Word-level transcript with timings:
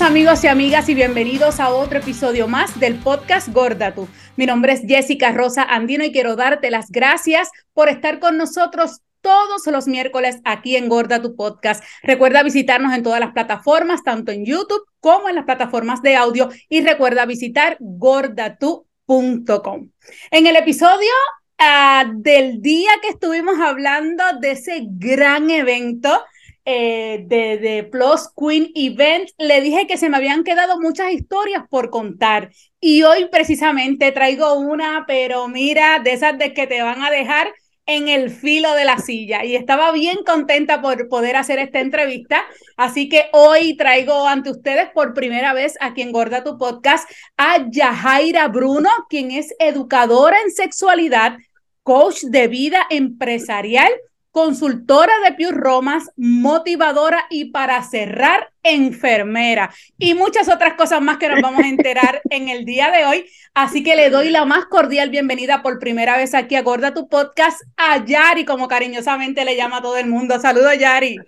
Amigos 0.00 0.42
y 0.42 0.48
amigas 0.48 0.88
y 0.88 0.94
bienvenidos 0.94 1.60
a 1.60 1.68
otro 1.68 1.98
episodio 1.98 2.48
más 2.48 2.80
del 2.80 2.94
podcast 2.96 3.48
Gorda 3.48 3.94
Tú. 3.94 4.08
Mi 4.36 4.46
nombre 4.46 4.72
es 4.72 4.80
Jessica 4.86 5.32
Rosa 5.32 5.62
Andino 5.62 6.02
y 6.02 6.10
quiero 6.10 6.34
darte 6.34 6.70
las 6.70 6.90
gracias 6.90 7.50
por 7.74 7.90
estar 7.90 8.18
con 8.18 8.38
nosotros 8.38 9.02
todos 9.20 9.66
los 9.66 9.86
miércoles 9.86 10.40
aquí 10.44 10.76
en 10.76 10.88
Gorda 10.88 11.20
tu 11.20 11.36
podcast. 11.36 11.84
Recuerda 12.02 12.42
visitarnos 12.42 12.94
en 12.94 13.02
todas 13.02 13.20
las 13.20 13.32
plataformas, 13.32 14.02
tanto 14.02 14.32
en 14.32 14.46
YouTube 14.46 14.82
como 14.98 15.28
en 15.28 15.34
las 15.36 15.44
plataformas 15.44 16.00
de 16.02 16.16
audio 16.16 16.48
y 16.68 16.80
recuerda 16.80 17.26
visitar 17.26 17.76
gordatu.com. 17.78 19.90
En 20.30 20.46
el 20.46 20.56
episodio 20.56 21.12
uh, 21.60 22.10
del 22.14 22.62
día 22.62 22.92
que 23.02 23.10
estuvimos 23.10 23.60
hablando 23.60 24.24
de 24.40 24.52
ese 24.52 24.86
gran 24.88 25.50
evento, 25.50 26.18
eh, 26.64 27.24
de, 27.26 27.58
de, 27.58 27.82
Plus 27.84 28.28
Queen 28.36 28.70
Event, 28.74 29.28
le 29.38 29.60
dije 29.60 29.86
que 29.86 29.96
se 29.96 30.08
me 30.08 30.16
habían 30.16 30.44
quedado 30.44 30.80
muchas 30.80 31.12
historias 31.12 31.64
por 31.68 31.90
contar. 31.90 32.50
Y 32.80 33.02
hoy 33.02 33.28
precisamente 33.30 34.12
traigo 34.12 34.54
una, 34.54 35.04
pero 35.06 35.48
mira, 35.48 35.98
de 35.98 36.12
esas 36.12 36.38
de 36.38 36.54
que 36.54 36.66
te 36.66 36.82
van 36.82 37.02
a 37.02 37.10
dejar 37.10 37.52
en 37.86 38.08
el 38.08 38.30
filo 38.30 38.74
de 38.74 38.84
la 38.84 38.98
silla 38.98 39.44
y 39.44 39.56
estaba 39.56 39.90
bien 39.92 40.18
contenta 40.24 40.80
por 40.80 41.08
poder 41.08 41.36
hacer 41.36 41.58
esta 41.58 41.80
entrevista. 41.80 42.44
Así 42.76 43.08
que 43.08 43.26
hoy 43.32 43.76
traigo 43.76 44.26
ante 44.26 44.50
ustedes 44.50 44.90
por 44.94 45.14
primera 45.14 45.52
vez 45.52 45.76
aquí 45.80 46.02
en 46.02 46.12
Gorda 46.12 46.44
tu 46.44 46.58
Podcast 46.58 47.08
a 47.36 47.68
Yajaira 47.70 48.48
Bruno, 48.48 48.90
quien 49.08 49.30
es 49.32 49.54
educadora 49.58 50.36
en 50.44 50.50
sexualidad, 50.50 51.36
coach 51.82 52.22
de 52.22 52.46
vida 52.48 52.86
empresarial 52.90 53.90
consultora 54.32 55.12
de 55.24 55.34
Pius 55.34 55.52
Romas, 55.52 56.10
motivadora 56.16 57.26
y 57.30 57.52
para 57.52 57.82
cerrar, 57.82 58.50
enfermera 58.62 59.70
y 59.98 60.14
muchas 60.14 60.48
otras 60.48 60.74
cosas 60.74 61.02
más 61.02 61.18
que 61.18 61.28
nos 61.28 61.40
vamos 61.42 61.62
a 61.62 61.68
enterar 61.68 62.22
en 62.30 62.48
el 62.48 62.64
día 62.64 62.90
de 62.90 63.04
hoy. 63.04 63.26
Así 63.54 63.84
que 63.84 63.94
le 63.94 64.08
doy 64.08 64.30
la 64.30 64.46
más 64.46 64.64
cordial 64.64 65.10
bienvenida 65.10 65.62
por 65.62 65.78
primera 65.78 66.16
vez 66.16 66.34
aquí 66.34 66.56
a 66.56 66.62
Gorda 66.62 66.94
tu 66.94 67.08
podcast 67.08 67.60
a 67.76 68.02
Yari, 68.02 68.46
como 68.46 68.66
cariñosamente 68.66 69.44
le 69.44 69.54
llama 69.54 69.76
a 69.76 69.82
todo 69.82 69.98
el 69.98 70.06
mundo. 70.06 70.40
Saludos, 70.40 70.78
Yari. 70.78 71.18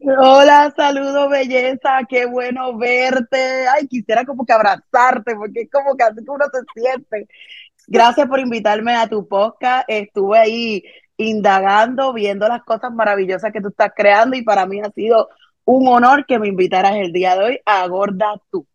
Hola, 0.00 0.72
saludos, 0.74 1.28
belleza, 1.28 2.00
qué 2.08 2.24
bueno 2.24 2.78
verte. 2.78 3.66
Ay, 3.68 3.86
quisiera 3.88 4.24
como 4.24 4.46
que 4.46 4.54
abrazarte, 4.54 5.34
porque 5.34 5.62
es 5.62 5.70
como 5.70 5.94
que 5.96 6.04
así 6.04 6.20
uno 6.26 6.44
se 6.50 6.80
siente. 6.80 7.28
Gracias 7.88 8.26
por 8.26 8.38
invitarme 8.38 8.94
a 8.94 9.08
tu 9.08 9.26
podcast. 9.28 9.84
Estuve 9.88 10.38
ahí 10.38 10.84
indagando, 11.18 12.14
viendo 12.14 12.48
las 12.48 12.62
cosas 12.62 12.92
maravillosas 12.92 13.52
que 13.52 13.60
tú 13.60 13.68
estás 13.68 13.92
creando 13.94 14.36
y 14.36 14.42
para 14.42 14.64
mí 14.64 14.80
ha 14.80 14.90
sido 14.90 15.28
un 15.64 15.86
honor 15.88 16.24
que 16.24 16.38
me 16.38 16.48
invitaras 16.48 16.96
el 16.96 17.12
día 17.12 17.36
de 17.36 17.44
hoy 17.44 17.60
a 17.66 17.86
Gorda 17.88 18.40
Tú. 18.50 18.66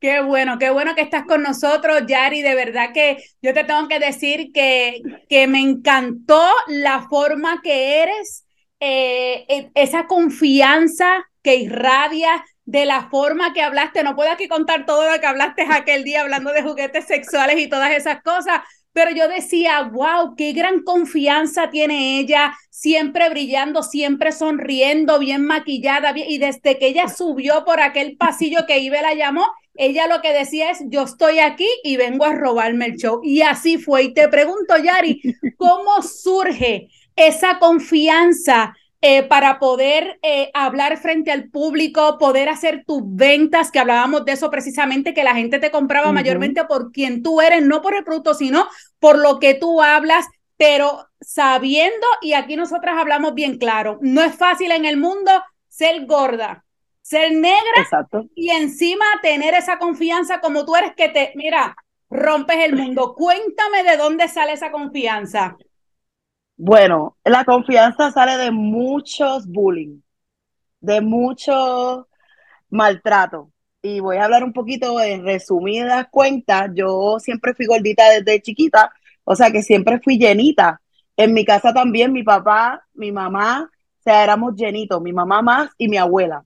Qué 0.00 0.20
bueno, 0.20 0.58
qué 0.58 0.70
bueno 0.70 0.94
que 0.94 1.00
estás 1.00 1.24
con 1.24 1.42
nosotros, 1.42 2.02
Yari. 2.06 2.42
De 2.42 2.54
verdad 2.54 2.92
que 2.92 3.18
yo 3.40 3.54
te 3.54 3.64
tengo 3.64 3.88
que 3.88 3.98
decir 3.98 4.50
que, 4.52 5.00
que 5.28 5.46
me 5.46 5.60
encantó 5.60 6.42
la 6.66 7.06
forma 7.08 7.62
que 7.62 8.02
eres, 8.02 8.44
eh, 8.80 9.46
e, 9.48 9.70
esa 9.74 10.06
confianza 10.06 11.24
que 11.42 11.56
irradia 11.56 12.44
de 12.64 12.84
la 12.84 13.08
forma 13.08 13.52
que 13.52 13.62
hablaste. 13.62 14.02
No 14.02 14.16
puedo 14.16 14.30
aquí 14.30 14.48
contar 14.48 14.84
todo 14.84 15.10
lo 15.10 15.20
que 15.20 15.26
hablaste 15.26 15.66
aquel 15.70 16.04
día 16.04 16.22
hablando 16.22 16.52
de 16.52 16.62
juguetes 16.62 17.06
sexuales 17.06 17.58
y 17.58 17.68
todas 17.68 17.92
esas 17.92 18.22
cosas, 18.22 18.60
pero 18.94 19.10
yo 19.10 19.28
decía, 19.28 19.82
wow, 19.82 20.36
qué 20.36 20.52
gran 20.52 20.82
confianza 20.84 21.68
tiene 21.68 22.20
ella, 22.20 22.54
siempre 22.70 23.28
brillando, 23.28 23.82
siempre 23.82 24.30
sonriendo, 24.30 25.18
bien 25.18 25.44
maquillada, 25.44 26.14
y 26.16 26.38
desde 26.38 26.78
que 26.78 26.86
ella 26.86 27.08
subió 27.08 27.64
por 27.64 27.80
aquel 27.80 28.16
pasillo 28.16 28.66
que 28.66 28.78
Ibe 28.78 29.02
la 29.02 29.14
llamó, 29.14 29.46
ella 29.74 30.06
lo 30.06 30.22
que 30.22 30.32
decía 30.32 30.70
es, 30.70 30.78
yo 30.86 31.02
estoy 31.02 31.40
aquí 31.40 31.66
y 31.82 31.96
vengo 31.96 32.24
a 32.24 32.34
robarme 32.34 32.86
el 32.86 32.96
show. 32.96 33.20
Y 33.24 33.42
así 33.42 33.76
fue. 33.76 34.04
Y 34.04 34.14
te 34.14 34.28
pregunto, 34.28 34.76
Yari, 34.76 35.20
¿cómo 35.56 36.00
surge 36.00 36.88
esa 37.16 37.58
confianza 37.58 38.76
eh, 39.06 39.22
para 39.22 39.58
poder 39.58 40.18
eh, 40.22 40.50
hablar 40.54 40.96
frente 40.96 41.30
al 41.30 41.50
público, 41.50 42.16
poder 42.16 42.48
hacer 42.48 42.84
tus 42.86 43.02
ventas, 43.04 43.70
que 43.70 43.78
hablábamos 43.78 44.24
de 44.24 44.32
eso 44.32 44.50
precisamente, 44.50 45.12
que 45.12 45.22
la 45.22 45.34
gente 45.34 45.58
te 45.58 45.70
compraba 45.70 46.10
mayormente 46.10 46.64
por 46.64 46.90
quien 46.90 47.22
tú 47.22 47.42
eres, 47.42 47.62
no 47.62 47.82
por 47.82 47.94
el 47.94 48.02
producto, 48.02 48.32
sino 48.32 48.66
por 49.00 49.18
lo 49.18 49.40
que 49.40 49.52
tú 49.52 49.82
hablas, 49.82 50.24
pero 50.56 51.06
sabiendo, 51.20 52.06
y 52.22 52.32
aquí 52.32 52.56
nosotras 52.56 52.96
hablamos 52.96 53.34
bien 53.34 53.58
claro, 53.58 53.98
no 54.00 54.22
es 54.22 54.34
fácil 54.34 54.72
en 54.72 54.86
el 54.86 54.96
mundo 54.96 55.30
ser 55.68 56.06
gorda, 56.06 56.64
ser 57.02 57.30
negra 57.32 57.86
y 58.34 58.52
encima 58.52 59.04
tener 59.20 59.52
esa 59.52 59.76
confianza 59.76 60.40
como 60.40 60.64
tú 60.64 60.76
eres 60.76 60.94
que 60.94 61.10
te, 61.10 61.32
mira, 61.34 61.76
rompes 62.08 62.56
el 62.56 62.74
mundo. 62.74 63.14
Cuéntame 63.14 63.82
de 63.82 63.98
dónde 63.98 64.28
sale 64.28 64.52
esa 64.52 64.70
confianza. 64.70 65.58
Bueno, 66.56 67.16
la 67.24 67.44
confianza 67.44 68.10
sale 68.12 68.36
de 68.36 68.50
muchos 68.50 69.46
bullying, 69.46 70.00
de 70.80 71.00
mucho 71.00 72.08
maltrato. 72.70 73.52
Y 73.82 74.00
voy 74.00 74.16
a 74.18 74.24
hablar 74.24 74.44
un 74.44 74.52
poquito 74.52 75.00
en 75.00 75.24
resumidas 75.24 76.08
cuentas. 76.10 76.70
Yo 76.74 77.18
siempre 77.20 77.54
fui 77.54 77.66
gordita 77.66 78.08
desde 78.10 78.42
chiquita, 78.42 78.92
o 79.24 79.36
sea 79.36 79.50
que 79.50 79.62
siempre 79.62 80.00
fui 80.00 80.18
llenita. 80.18 80.80
En 81.16 81.34
mi 81.34 81.44
casa 81.44 81.72
también, 81.74 82.12
mi 82.12 82.22
papá, 82.24 82.86
mi 82.94 83.12
mamá, 83.12 83.70
o 83.72 84.02
sea, 84.02 84.24
éramos 84.24 84.54
llenitos, 84.56 85.00
mi 85.02 85.12
mamá 85.12 85.42
más 85.42 85.70
y 85.78 85.88
mi 85.88 85.96
abuela. 85.98 86.44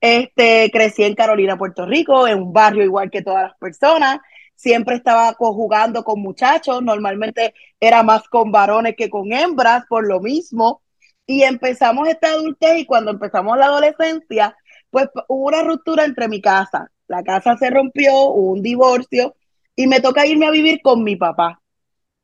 Este, 0.00 0.70
crecí 0.72 1.04
en 1.04 1.14
Carolina, 1.14 1.58
Puerto 1.58 1.86
Rico, 1.86 2.28
en 2.28 2.38
un 2.42 2.52
barrio 2.52 2.84
igual 2.84 3.10
que 3.10 3.22
todas 3.22 3.44
las 3.44 3.58
personas 3.58 4.20
siempre 4.58 4.96
estaba 4.96 5.34
jugando 5.34 6.02
con 6.02 6.20
muchachos, 6.20 6.82
normalmente 6.82 7.54
era 7.78 8.02
más 8.02 8.28
con 8.28 8.50
varones 8.50 8.96
que 8.96 9.08
con 9.08 9.32
hembras, 9.32 9.84
por 9.88 10.06
lo 10.06 10.20
mismo. 10.20 10.82
Y 11.26 11.44
empezamos 11.44 12.08
esta 12.08 12.28
adultez 12.32 12.78
y 12.78 12.84
cuando 12.84 13.12
empezamos 13.12 13.56
la 13.56 13.66
adolescencia, 13.66 14.56
pues 14.90 15.08
hubo 15.28 15.46
una 15.46 15.62
ruptura 15.62 16.04
entre 16.04 16.26
mi 16.26 16.40
casa. 16.40 16.90
La 17.06 17.22
casa 17.22 17.56
se 17.56 17.70
rompió, 17.70 18.12
hubo 18.12 18.50
un 18.52 18.62
divorcio 18.62 19.36
y 19.76 19.86
me 19.86 20.00
toca 20.00 20.26
irme 20.26 20.46
a 20.46 20.50
vivir 20.50 20.80
con 20.82 21.04
mi 21.04 21.14
papá. 21.14 21.60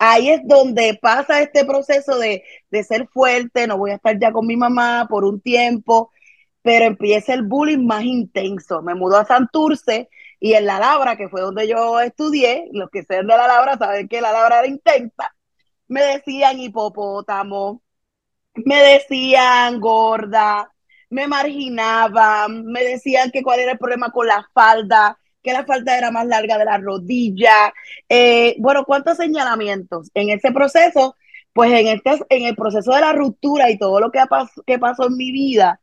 Ahí 0.00 0.28
es 0.30 0.40
donde 0.44 0.98
pasa 1.00 1.40
este 1.40 1.64
proceso 1.64 2.18
de, 2.18 2.42
de 2.68 2.82
ser 2.82 3.06
fuerte, 3.06 3.68
no 3.68 3.78
voy 3.78 3.92
a 3.92 3.94
estar 3.94 4.18
ya 4.18 4.32
con 4.32 4.44
mi 4.46 4.56
mamá 4.56 5.06
por 5.08 5.24
un 5.24 5.40
tiempo, 5.40 6.10
pero 6.62 6.86
empieza 6.86 7.32
el 7.32 7.44
bullying 7.44 7.86
más 7.86 8.02
intenso. 8.02 8.82
Me 8.82 8.96
mudó 8.96 9.18
a 9.18 9.24
Santurce 9.24 10.08
y 10.44 10.52
en 10.52 10.66
la 10.66 10.78
Labra, 10.78 11.16
que 11.16 11.30
fue 11.30 11.40
donde 11.40 11.66
yo 11.66 11.98
estudié, 12.02 12.68
los 12.72 12.90
que 12.90 13.02
sean 13.02 13.26
de 13.26 13.34
la 13.34 13.46
Labra 13.46 13.78
saben 13.78 14.08
que 14.08 14.20
la 14.20 14.30
Labra 14.30 14.58
era 14.58 14.68
intensa, 14.68 15.34
me 15.88 16.02
decían 16.02 16.60
hipopótamo, 16.60 17.80
me 18.54 18.82
decían 18.82 19.80
gorda, 19.80 20.70
me 21.08 21.28
marginaban, 21.28 22.66
me 22.66 22.84
decían 22.84 23.30
que 23.30 23.42
cuál 23.42 23.60
era 23.60 23.72
el 23.72 23.78
problema 23.78 24.10
con 24.10 24.26
la 24.26 24.46
falda, 24.52 25.18
que 25.42 25.54
la 25.54 25.64
falda 25.64 25.96
era 25.96 26.10
más 26.10 26.26
larga 26.26 26.58
de 26.58 26.66
la 26.66 26.76
rodilla. 26.76 27.72
Eh, 28.06 28.54
bueno, 28.58 28.84
¿cuántos 28.84 29.16
señalamientos? 29.16 30.10
En 30.12 30.28
ese 30.28 30.52
proceso, 30.52 31.16
pues 31.54 31.72
en, 31.72 31.86
este, 31.86 32.18
en 32.28 32.44
el 32.44 32.54
proceso 32.54 32.92
de 32.92 33.00
la 33.00 33.14
ruptura 33.14 33.70
y 33.70 33.78
todo 33.78 33.98
lo 33.98 34.10
que, 34.10 34.20
que 34.66 34.78
pasó 34.78 35.06
en 35.06 35.16
mi 35.16 35.32
vida, 35.32 35.80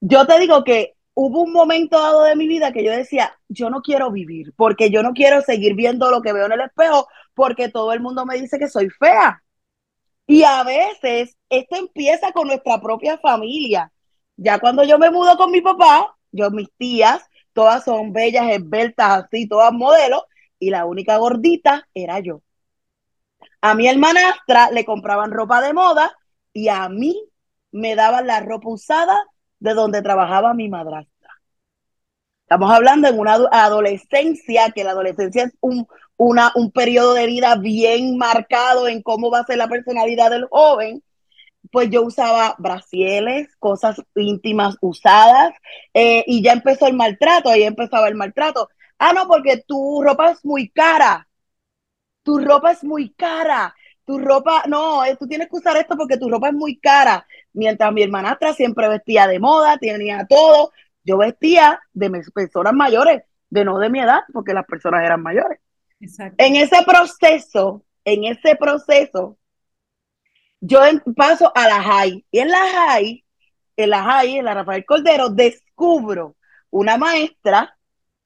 yo 0.00 0.26
te 0.26 0.38
digo 0.38 0.64
que 0.64 0.94
hubo 1.20 1.42
un 1.42 1.52
momento 1.52 1.98
dado 2.00 2.22
de 2.22 2.36
mi 2.36 2.46
vida 2.46 2.70
que 2.72 2.84
yo 2.84 2.92
decía, 2.92 3.36
yo 3.48 3.70
no 3.70 3.82
quiero 3.82 4.12
vivir, 4.12 4.54
porque 4.56 4.88
yo 4.88 5.02
no 5.02 5.12
quiero 5.14 5.42
seguir 5.42 5.74
viendo 5.74 6.12
lo 6.12 6.22
que 6.22 6.32
veo 6.32 6.46
en 6.46 6.52
el 6.52 6.60
espejo, 6.60 7.08
porque 7.34 7.68
todo 7.68 7.92
el 7.92 7.98
mundo 7.98 8.24
me 8.24 8.36
dice 8.40 8.56
que 8.56 8.68
soy 8.68 8.88
fea. 8.88 9.42
Y 10.28 10.44
a 10.44 10.62
veces 10.62 11.36
esto 11.48 11.74
empieza 11.74 12.30
con 12.30 12.46
nuestra 12.46 12.80
propia 12.80 13.18
familia. 13.18 13.92
Ya 14.36 14.60
cuando 14.60 14.84
yo 14.84 14.96
me 14.96 15.10
mudo 15.10 15.36
con 15.36 15.50
mi 15.50 15.60
papá, 15.60 16.14
yo, 16.30 16.52
mis 16.52 16.68
tías, 16.78 17.24
todas 17.52 17.84
son 17.84 18.12
bellas, 18.12 18.48
esbeltas, 18.52 19.24
así, 19.24 19.48
todas 19.48 19.72
modelos, 19.72 20.22
y 20.60 20.70
la 20.70 20.86
única 20.86 21.16
gordita 21.16 21.88
era 21.94 22.20
yo. 22.20 22.42
A 23.60 23.74
mi 23.74 23.88
hermanastra 23.88 24.70
le 24.70 24.84
compraban 24.84 25.32
ropa 25.32 25.60
de 25.62 25.72
moda 25.72 26.16
y 26.52 26.68
a 26.68 26.88
mí 26.88 27.20
me 27.72 27.96
daban 27.96 28.28
la 28.28 28.38
ropa 28.38 28.68
usada 28.68 29.20
de 29.60 29.74
donde 29.74 30.02
trabajaba 30.02 30.54
mi 30.54 30.68
madrastra. 30.68 31.17
Estamos 32.48 32.72
hablando 32.72 33.08
en 33.08 33.18
una 33.18 33.34
adolescencia, 33.52 34.70
que 34.70 34.82
la 34.82 34.92
adolescencia 34.92 35.44
es 35.44 35.52
un, 35.60 35.86
un 36.16 36.70
periodo 36.72 37.12
de 37.12 37.26
vida 37.26 37.56
bien 37.56 38.16
marcado 38.16 38.88
en 38.88 39.02
cómo 39.02 39.30
va 39.30 39.40
a 39.40 39.44
ser 39.44 39.58
la 39.58 39.68
personalidad 39.68 40.30
del 40.30 40.46
joven. 40.50 41.02
Pues 41.70 41.90
yo 41.90 42.02
usaba 42.02 42.54
brasieles, 42.56 43.54
cosas 43.58 44.00
íntimas 44.16 44.78
usadas, 44.80 45.52
eh, 45.92 46.24
y 46.26 46.42
ya 46.42 46.52
empezó 46.54 46.86
el 46.86 46.94
maltrato, 46.94 47.50
ahí 47.50 47.64
empezaba 47.64 48.08
el 48.08 48.14
maltrato. 48.14 48.70
Ah, 48.98 49.12
no, 49.12 49.28
porque 49.28 49.62
tu 49.66 50.02
ropa 50.02 50.30
es 50.30 50.42
muy 50.42 50.70
cara. 50.70 51.28
Tu 52.22 52.38
ropa 52.38 52.72
es 52.72 52.82
muy 52.82 53.10
cara 53.10 53.74
tu 54.06 54.18
ropa, 54.18 54.62
no, 54.66 55.04
eh, 55.04 55.16
tú 55.20 55.28
tienes 55.28 55.50
que 55.50 55.56
usar 55.56 55.76
esto 55.76 55.94
porque 55.94 56.16
tu 56.16 56.30
ropa 56.30 56.48
es 56.48 56.54
muy 56.54 56.78
cara. 56.78 57.26
Mientras 57.52 57.92
mi 57.92 58.02
hermanastra 58.02 58.54
siempre 58.54 58.88
vestía 58.88 59.26
de 59.26 59.38
moda, 59.38 59.76
tenía 59.76 60.26
todo, 60.26 60.72
yo 61.04 61.18
vestía 61.18 61.80
de 61.92 62.10
mis 62.10 62.30
personas 62.30 62.72
mayores, 62.72 63.22
de 63.50 63.64
no 63.64 63.78
de 63.78 63.90
mi 63.90 64.00
edad, 64.00 64.20
porque 64.32 64.52
las 64.52 64.66
personas 64.66 65.04
eran 65.04 65.22
mayores. 65.22 65.60
En 66.36 66.56
ese 66.56 66.82
proceso, 66.86 67.84
en 68.04 68.24
ese 68.24 68.56
proceso, 68.56 69.38
yo 70.60 70.80
paso 71.16 71.52
a 71.54 71.68
la 71.68 71.82
high. 71.82 72.24
Y 72.30 72.38
en 72.38 72.48
la 72.48 72.58
high, 72.58 73.24
en 73.76 73.90
la 73.90 74.02
high, 74.02 74.38
en 74.38 74.44
la 74.44 74.54
Rafael 74.54 74.84
Cordero, 74.84 75.28
descubro 75.30 76.36
una 76.70 76.96
maestra 76.96 77.78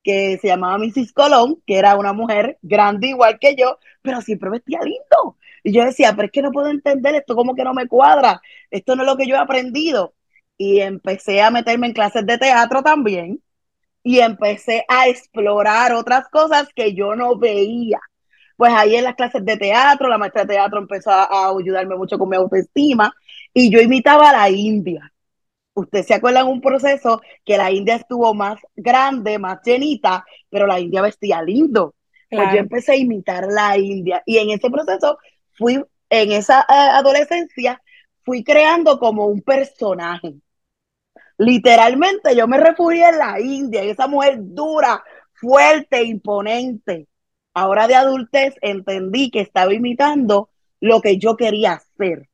que 0.02 0.38
se 0.40 0.48
llamaba 0.48 0.78
Mrs. 0.78 1.12
Colón, 1.12 1.62
que 1.66 1.78
era 1.78 1.96
una 1.96 2.12
mujer 2.12 2.58
grande 2.62 3.08
igual 3.08 3.38
que 3.38 3.54
yo, 3.54 3.78
pero 4.02 4.20
siempre 4.20 4.50
vestía 4.50 4.80
lindo. 4.82 5.38
Y 5.62 5.72
yo 5.72 5.84
decía, 5.84 6.12
pero 6.14 6.26
es 6.26 6.32
que 6.32 6.42
no 6.42 6.50
puedo 6.50 6.68
entender 6.68 7.14
esto, 7.14 7.36
como 7.36 7.54
que 7.54 7.64
no 7.64 7.72
me 7.72 7.86
cuadra, 7.86 8.40
esto 8.70 8.96
no 8.96 9.02
es 9.02 9.08
lo 9.08 9.16
que 9.16 9.26
yo 9.26 9.36
he 9.36 9.38
aprendido. 9.38 10.14
Y 10.64 10.80
empecé 10.80 11.42
a 11.42 11.50
meterme 11.50 11.88
en 11.88 11.92
clases 11.92 12.24
de 12.24 12.38
teatro 12.38 12.84
también 12.84 13.42
y 14.04 14.20
empecé 14.20 14.84
a 14.86 15.08
explorar 15.08 15.92
otras 15.92 16.28
cosas 16.28 16.68
que 16.72 16.94
yo 16.94 17.16
no 17.16 17.36
veía. 17.36 17.98
Pues 18.56 18.72
ahí 18.72 18.94
en 18.94 19.02
las 19.02 19.16
clases 19.16 19.44
de 19.44 19.56
teatro, 19.56 20.08
la 20.08 20.18
maestra 20.18 20.42
de 20.44 20.54
teatro 20.54 20.78
empezó 20.78 21.10
a, 21.10 21.48
ayudarme 21.48 21.96
mucho 21.96 22.16
con 22.16 22.28
mi 22.28 22.36
autoestima 22.36 23.12
y 23.52 23.72
yo 23.72 23.80
imitaba 23.80 24.30
a 24.30 24.32
la 24.34 24.50
India. 24.50 25.12
Usted 25.74 26.04
se 26.04 26.14
acuerda 26.14 26.42
en 26.42 26.46
un 26.46 26.60
proceso 26.60 27.20
que 27.44 27.58
la 27.58 27.72
India 27.72 27.96
estuvo 27.96 28.32
más 28.32 28.60
grande, 28.76 29.40
más 29.40 29.58
llenita, 29.64 30.24
pero 30.48 30.68
la 30.68 30.78
India 30.78 31.02
vestía 31.02 31.42
lindo. 31.42 31.96
Pues 32.30 32.52
yo 32.52 32.58
empecé 32.60 32.92
a 32.92 32.96
imitar 32.96 33.48
la 33.50 33.76
India 33.76 34.22
y 34.24 34.38
en 34.38 34.50
ese 34.50 34.70
proceso 34.70 35.18
fui, 35.58 35.82
en 36.08 36.30
esa 36.30 36.60
eh, 36.60 36.64
adolescencia, 36.68 37.82
fui 38.24 38.44
creando 38.44 38.98
como 38.98 39.26
un 39.26 39.42
personaje. 39.42 40.34
Literalmente 41.38 42.36
yo 42.36 42.46
me 42.46 42.58
refugié 42.58 43.08
en 43.08 43.18
la 43.18 43.40
India, 43.40 43.84
y 43.84 43.90
esa 43.90 44.06
mujer 44.06 44.36
dura, 44.38 45.02
fuerte, 45.34 46.02
imponente. 46.02 47.08
Ahora 47.54 47.86
de 47.86 47.94
adultez 47.94 48.54
entendí 48.60 49.30
que 49.30 49.40
estaba 49.40 49.74
imitando 49.74 50.50
lo 50.80 51.00
que 51.00 51.18
yo 51.18 51.36
quería 51.36 51.74
hacer. 51.74 52.28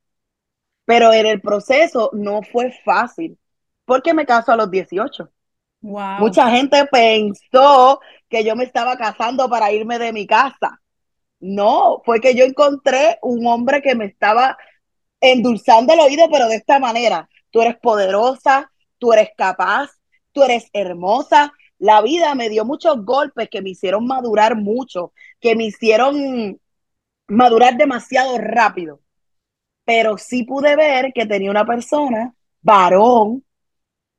Pero 0.85 1.13
en 1.13 1.25
el 1.25 1.41
proceso 1.41 2.09
no 2.13 2.41
fue 2.41 2.71
fácil, 2.83 3.37
porque 3.85 4.13
me 4.13 4.25
caso 4.25 4.51
a 4.51 4.55
los 4.55 4.71
18. 4.71 5.29
Mucha 5.81 6.49
gente 6.49 6.85
pensó 6.91 7.99
que 8.27 8.43
yo 8.43 8.55
me 8.55 8.65
estaba 8.65 8.97
casando 8.97 9.49
para 9.49 9.71
irme 9.71 9.97
de 9.97 10.11
mi 10.11 10.27
casa. 10.27 10.81
No, 11.39 12.01
fue 12.05 12.19
que 12.19 12.35
yo 12.35 12.43
encontré 12.43 13.17
un 13.21 13.47
hombre 13.47 13.81
que 13.81 13.95
me 13.95 14.05
estaba 14.05 14.57
endulzando 15.21 15.93
el 15.93 15.99
oído, 16.01 16.29
pero 16.31 16.47
de 16.47 16.55
esta 16.55 16.79
manera. 16.79 17.29
Tú 17.49 17.61
eres 17.61 17.77
poderosa, 17.77 18.69
tú 18.99 19.13
eres 19.13 19.29
capaz, 19.37 19.89
tú 20.31 20.43
eres 20.43 20.69
hermosa. 20.73 21.53
La 21.79 22.01
vida 22.01 22.35
me 22.35 22.49
dio 22.49 22.65
muchos 22.65 23.03
golpes 23.05 23.49
que 23.49 23.61
me 23.61 23.71
hicieron 23.71 24.05
madurar 24.05 24.55
mucho, 24.55 25.13
que 25.39 25.55
me 25.55 25.65
hicieron 25.65 26.59
madurar 27.27 27.77
demasiado 27.77 28.37
rápido. 28.37 29.01
Pero 29.85 30.17
sí 30.17 30.43
pude 30.43 30.75
ver 30.75 31.13
que 31.13 31.25
tenía 31.25 31.51
una 31.51 31.65
persona, 31.65 32.35
varón, 32.61 33.43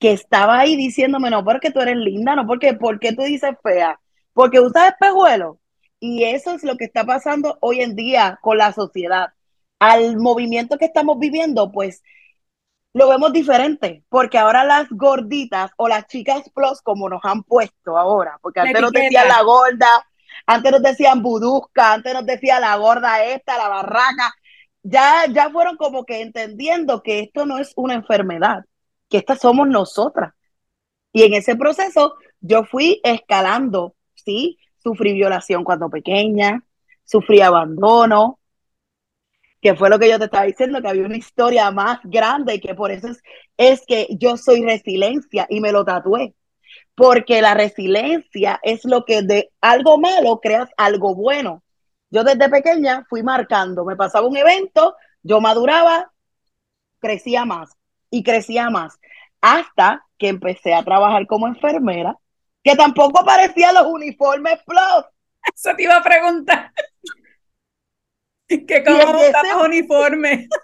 que 0.00 0.12
estaba 0.12 0.59
ahí 0.59 0.77
diciéndome, 0.77 1.31
no 1.31 1.44
porque 1.44 1.71
tú 1.71 1.81
eres 1.81 1.97
linda, 1.97 2.35
no 2.35 2.47
porque, 2.47 2.75
tú 2.75 3.23
dices 3.23 3.50
fea, 3.62 4.00
porque 4.33 4.59
usas 4.61 4.93
espejuelos. 4.93 5.59
Y 6.00 6.25
eso 6.25 6.53
es 6.55 6.65
lo 6.65 6.76
que 6.76 6.87
está 6.87 7.05
pasando 7.05 7.59
hoy 7.61 7.83
en 7.83 7.94
día 7.94 8.38
con 8.43 8.56
la 8.59 8.73
sociedad. 8.73 9.29
Al 9.79 10.17
movimiento 10.17 10.79
que 10.79 10.87
estamos 10.87 11.19
viviendo, 11.19 11.71
pues 11.71 12.03
lo 12.92 13.08
vemos 13.08 13.32
diferente, 13.32 14.04
porque 14.08 14.38
ahora 14.38 14.64
las 14.64 14.88
gorditas 14.90 15.70
o 15.76 15.88
las 15.88 16.06
chicas 16.06 16.50
plus, 16.54 16.82
como 16.82 17.08
nos 17.08 17.20
han 17.25 17.42
puesto 17.44 17.96
ahora, 17.96 18.38
porque 18.42 18.60
antes 18.60 18.81
nos 18.81 18.90
decían 18.90 19.28
la 19.28 19.42
gorda, 19.42 20.06
antes 20.46 20.72
nos 20.72 20.82
decían 20.82 21.22
budusca, 21.22 21.92
antes 21.92 22.12
nos 22.12 22.26
decían 22.26 22.62
la 22.62 22.76
gorda 22.76 23.25
esta, 23.25 23.56
la 23.56 23.69
barraca, 23.69 24.34
ya, 24.82 25.26
ya 25.31 25.50
fueron 25.50 25.76
como 25.76 26.04
que 26.04 26.20
entendiendo 26.20 27.02
que 27.02 27.20
esto 27.20 27.46
no 27.46 27.58
es 27.58 27.72
una 27.76 27.94
enfermedad, 27.94 28.64
que 29.08 29.19
estas 29.19 29.40
somos 29.40 29.69
nosotras. 29.69 30.34
Y 31.12 31.22
en 31.22 31.34
ese 31.34 31.54
proceso 31.56 32.14
yo 32.40 32.64
fui 32.64 33.00
escalando, 33.04 33.94
¿sí? 34.14 34.58
Sufrí 34.82 35.12
violación 35.12 35.62
cuando 35.62 35.90
pequeña, 35.90 36.64
sufrí 37.04 37.40
abandono, 37.40 38.39
que 39.61 39.75
fue 39.75 39.91
lo 39.91 39.99
que 39.99 40.09
yo 40.09 40.19
te 40.19 40.25
estaba 40.25 40.45
diciendo, 40.45 40.81
que 40.81 40.89
había 40.89 41.05
una 41.05 41.17
historia 41.17 41.71
más 41.71 42.01
grande 42.05 42.55
y 42.55 42.61
que 42.61 42.75
por 42.75 42.91
eso 42.91 43.09
es, 43.09 43.23
es 43.57 43.83
que 43.87 44.09
yo 44.19 44.37
soy 44.37 44.62
resiliencia 44.65 45.47
y 45.51 45.61
me 45.61 45.73
lo 45.73 45.85
tatué. 45.85 46.35
Porque 46.95 47.43
la 47.43 47.55
resiliencia 47.55 48.61
es 48.62 48.85
lo 48.85 49.05
que 49.05 49.23
de 49.23 49.51
algo 49.61 49.99
malo 49.99 50.41
creas 50.41 50.69
algo 50.77 51.15
bueno. 51.15 51.62
Yo 52.11 52.25
desde 52.25 52.49
pequeña 52.49 53.05
fui 53.09 53.23
marcando, 53.23 53.85
me 53.85 53.97
pasaba 53.97 54.27
un 54.27 54.37
evento, 54.37 54.97
yo 55.23 55.41
maduraba, 55.41 56.12
crecía 56.99 57.45
más 57.45 57.71
y 58.11 58.23
crecía 58.23 58.71
más, 58.71 58.99
hasta 59.41 60.05
que 60.19 60.29
empecé 60.29 60.75
a 60.75 60.83
trabajar 60.83 61.27
como 61.27 61.47
enfermera, 61.47 62.17
que 62.62 62.75
tampoco 62.77 63.25
parecía 63.25 63.73
los 63.73 63.87
uniformes 63.87 64.59
plus. 64.67 65.05
Eso 65.55 65.75
te 65.77 65.85
iba 65.85 65.97
a 65.97 66.03
preguntar. 66.03 66.73
que 68.67 68.85
como 68.85 69.19
ese, 69.19 69.55
uniforme. 69.64 70.49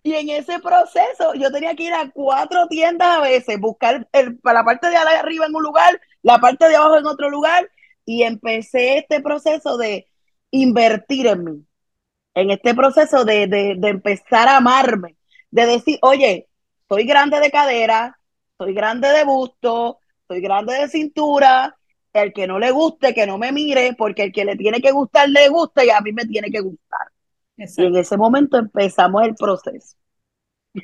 Y 0.00 0.14
en 0.14 0.30
ese 0.30 0.58
proceso 0.60 1.34
yo 1.34 1.50
tenía 1.50 1.74
que 1.74 1.82
ir 1.82 1.92
a 1.92 2.10
cuatro 2.10 2.66
tiendas 2.68 3.18
a 3.18 3.20
veces, 3.20 3.58
buscar 3.58 4.08
el, 4.12 4.38
para 4.38 4.60
la 4.60 4.64
parte 4.64 4.88
de 4.88 4.96
arriba 4.96 5.44
en 5.44 5.54
un 5.54 5.62
lugar, 5.62 6.00
la 6.22 6.38
parte 6.38 6.66
de 6.66 6.76
abajo 6.76 6.96
en 6.96 7.04
otro 7.04 7.28
lugar, 7.28 7.68
y 8.06 8.22
empecé 8.22 8.98
este 8.98 9.20
proceso 9.20 9.76
de 9.76 10.06
invertir 10.50 11.26
en 11.26 11.44
mí, 11.44 11.66
en 12.34 12.50
este 12.50 12.74
proceso 12.74 13.24
de, 13.26 13.48
de, 13.48 13.74
de 13.76 13.88
empezar 13.88 14.48
a 14.48 14.58
amarme, 14.58 15.16
de 15.50 15.66
decir, 15.66 15.98
oye, 16.00 16.48
soy 16.88 17.04
grande 17.04 17.40
de 17.40 17.50
cadera, 17.50 18.18
soy 18.56 18.72
grande 18.72 19.08
de 19.08 19.24
busto, 19.24 19.98
soy 20.26 20.40
grande 20.40 20.74
de 20.74 20.88
cintura, 20.88 21.76
el 22.22 22.32
que 22.32 22.46
no 22.46 22.58
le 22.58 22.70
guste, 22.70 23.14
que 23.14 23.26
no 23.26 23.38
me 23.38 23.52
mire, 23.52 23.94
porque 23.96 24.24
el 24.24 24.32
que 24.32 24.44
le 24.44 24.56
tiene 24.56 24.80
que 24.80 24.92
gustar, 24.92 25.28
le 25.28 25.48
gusta 25.48 25.84
y 25.84 25.90
a 25.90 26.00
mí 26.00 26.12
me 26.12 26.24
tiene 26.26 26.50
que 26.50 26.60
gustar. 26.60 27.08
Y 27.56 27.84
en 27.84 27.96
ese 27.96 28.16
momento 28.16 28.56
empezamos 28.56 29.22
el 29.24 29.34
proceso. 29.34 29.96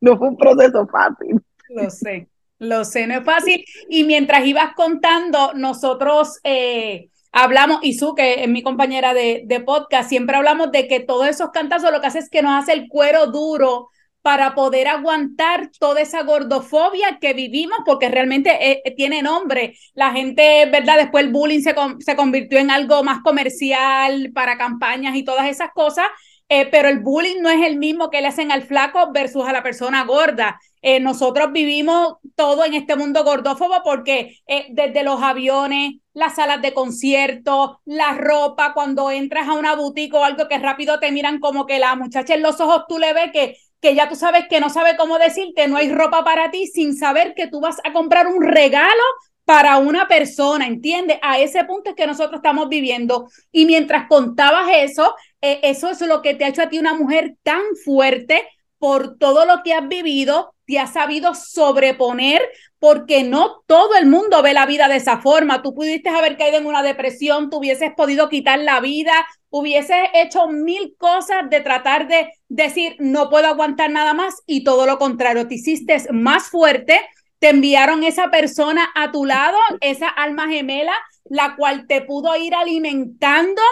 no 0.00 0.18
fue 0.18 0.28
un 0.28 0.36
proceso 0.36 0.86
fácil. 0.86 1.40
Lo 1.70 1.88
sé, 1.90 2.28
lo 2.58 2.84
sé, 2.84 3.06
no 3.06 3.14
es 3.14 3.24
fácil. 3.24 3.64
Y 3.88 4.04
mientras 4.04 4.44
ibas 4.44 4.74
contando, 4.74 5.52
nosotros 5.54 6.40
eh, 6.44 7.08
hablamos, 7.32 7.80
y 7.82 7.94
su, 7.94 8.14
que 8.14 8.42
es 8.42 8.48
mi 8.48 8.62
compañera 8.62 9.14
de, 9.14 9.44
de 9.46 9.60
podcast, 9.60 10.08
siempre 10.08 10.36
hablamos 10.36 10.72
de 10.72 10.88
que 10.88 11.00
todos 11.00 11.26
esos 11.26 11.50
cantazos 11.50 11.90
lo 11.90 12.00
que 12.00 12.08
hace 12.08 12.18
es 12.18 12.28
que 12.28 12.42
nos 12.42 12.62
hace 12.62 12.72
el 12.72 12.88
cuero 12.88 13.28
duro 13.28 13.88
para 14.22 14.54
poder 14.54 14.88
aguantar 14.88 15.70
toda 15.78 16.00
esa 16.00 16.22
gordofobia 16.22 17.18
que 17.20 17.32
vivimos, 17.32 17.78
porque 17.86 18.08
realmente 18.08 18.50
eh, 18.70 18.82
eh, 18.84 18.94
tiene 18.94 19.22
nombre. 19.22 19.78
La 19.94 20.12
gente, 20.12 20.66
¿verdad? 20.70 20.98
Después 20.98 21.24
el 21.24 21.32
bullying 21.32 21.62
se, 21.62 21.74
se 22.00 22.16
convirtió 22.16 22.58
en 22.58 22.70
algo 22.70 23.02
más 23.02 23.22
comercial 23.22 24.30
para 24.34 24.58
campañas 24.58 25.16
y 25.16 25.24
todas 25.24 25.48
esas 25.48 25.70
cosas, 25.72 26.06
eh, 26.50 26.66
pero 26.66 26.88
el 26.88 27.00
bullying 27.00 27.40
no 27.40 27.48
es 27.48 27.64
el 27.64 27.78
mismo 27.78 28.10
que 28.10 28.20
le 28.20 28.26
hacen 28.26 28.52
al 28.52 28.62
flaco 28.62 29.12
versus 29.12 29.46
a 29.46 29.52
la 29.52 29.62
persona 29.62 30.04
gorda. 30.04 30.60
nosotros 31.00 31.52
vivimos 31.52 32.16
todo 32.34 32.64
en 32.64 32.74
este 32.74 32.96
mundo 32.96 33.22
gordófobo 33.22 33.82
porque 33.84 34.38
desde 34.70 35.04
los 35.04 35.22
aviones, 35.22 36.00
las 36.12 36.34
salas 36.36 36.60
de 36.60 36.72
concierto, 36.74 37.80
la 37.84 38.14
ropa, 38.14 38.72
cuando 38.74 39.10
entras 39.10 39.46
a 39.48 39.52
una 39.52 39.76
boutique 39.76 40.16
o 40.16 40.24
algo 40.24 40.48
que 40.48 40.58
rápido 40.58 40.98
te 40.98 41.12
miran 41.12 41.38
como 41.38 41.66
que 41.66 41.78
la 41.78 41.94
muchacha 41.94 42.34
en 42.34 42.42
los 42.42 42.60
ojos 42.60 42.84
tú 42.88 42.98
le 42.98 43.12
ves 43.12 43.30
que 43.32 43.56
que 43.80 43.94
ya 43.94 44.08
tú 44.08 44.14
sabes 44.14 44.46
que 44.48 44.60
no 44.60 44.70
sabe 44.70 44.96
cómo 44.96 45.18
decirte, 45.18 45.68
no 45.68 45.76
hay 45.76 45.90
ropa 45.90 46.24
para 46.24 46.50
ti, 46.50 46.66
sin 46.66 46.96
saber 46.96 47.34
que 47.34 47.46
tú 47.46 47.60
vas 47.60 47.78
a 47.84 47.92
comprar 47.92 48.26
un 48.26 48.42
regalo 48.42 49.02
para 49.44 49.78
una 49.78 50.06
persona, 50.06 50.66
¿entiendes? 50.66 51.18
A 51.22 51.38
ese 51.38 51.64
punto 51.64 51.90
es 51.90 51.96
que 51.96 52.06
nosotros 52.06 52.36
estamos 52.36 52.68
viviendo. 52.68 53.28
Y 53.50 53.66
mientras 53.66 54.06
contabas 54.06 54.68
eso, 54.72 55.14
eh, 55.40 55.60
eso 55.64 55.90
es 55.90 56.00
lo 56.02 56.22
que 56.22 56.34
te 56.34 56.44
ha 56.44 56.48
hecho 56.48 56.62
a 56.62 56.68
ti 56.68 56.78
una 56.78 56.94
mujer 56.94 57.34
tan 57.42 57.62
fuerte 57.84 58.46
por 58.78 59.18
todo 59.18 59.46
lo 59.46 59.62
que 59.62 59.74
has 59.74 59.88
vivido, 59.88 60.54
te 60.66 60.78
has 60.78 60.92
sabido 60.92 61.34
sobreponer, 61.34 62.42
porque 62.80 63.22
no 63.22 63.62
todo 63.66 63.94
el 63.94 64.06
mundo 64.06 64.42
ve 64.42 64.54
la 64.54 64.66
vida 64.66 64.88
de 64.88 64.96
esa 64.96 65.18
forma. 65.18 65.62
Tú 65.62 65.74
pudiste 65.74 66.08
haber 66.08 66.36
caído 66.36 66.56
en 66.58 66.66
una 66.66 66.82
depresión, 66.82 67.50
tú 67.50 67.58
hubieses 67.58 67.92
podido 67.94 68.30
quitar 68.30 68.58
la 68.58 68.80
vida, 68.80 69.12
hubieses 69.50 70.08
hecho 70.14 70.48
mil 70.48 70.96
cosas 70.98 71.48
de 71.50 71.60
tratar 71.60 72.08
de 72.08 72.32
decir, 72.48 72.96
no 72.98 73.28
puedo 73.28 73.46
aguantar 73.46 73.90
nada 73.90 74.14
más, 74.14 74.34
y 74.46 74.64
todo 74.64 74.86
lo 74.86 74.98
contrario, 74.98 75.46
te 75.46 75.56
hiciste 75.56 76.10
más 76.10 76.48
fuerte, 76.48 77.00
te 77.38 77.50
enviaron 77.50 78.02
esa 78.02 78.30
persona 78.30 78.88
a 78.94 79.12
tu 79.12 79.26
lado, 79.26 79.58
esa 79.80 80.08
alma 80.08 80.48
gemela, 80.48 80.94
la 81.24 81.56
cual 81.56 81.86
te 81.86 82.00
pudo 82.00 82.34
ir 82.36 82.54
alimentando 82.54 83.62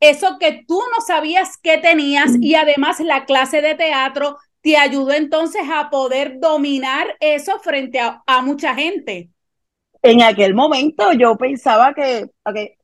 eso 0.00 0.38
que 0.38 0.64
tú 0.66 0.80
no 0.94 1.04
sabías 1.04 1.58
que 1.58 1.78
tenías 1.78 2.32
y 2.40 2.54
además 2.54 3.00
la 3.00 3.24
clase 3.26 3.60
de 3.60 3.74
teatro 3.74 4.38
te 4.64 4.78
ayudó 4.78 5.12
entonces 5.12 5.60
a 5.70 5.90
poder 5.90 6.40
dominar 6.40 7.06
eso 7.20 7.58
frente 7.58 8.00
a, 8.00 8.22
mucha 8.40 8.74
gente? 8.74 9.28
En 10.00 10.22
aquel 10.22 10.54
momento 10.54 11.12
yo 11.12 11.36
pensaba 11.36 11.92
que 11.92 12.30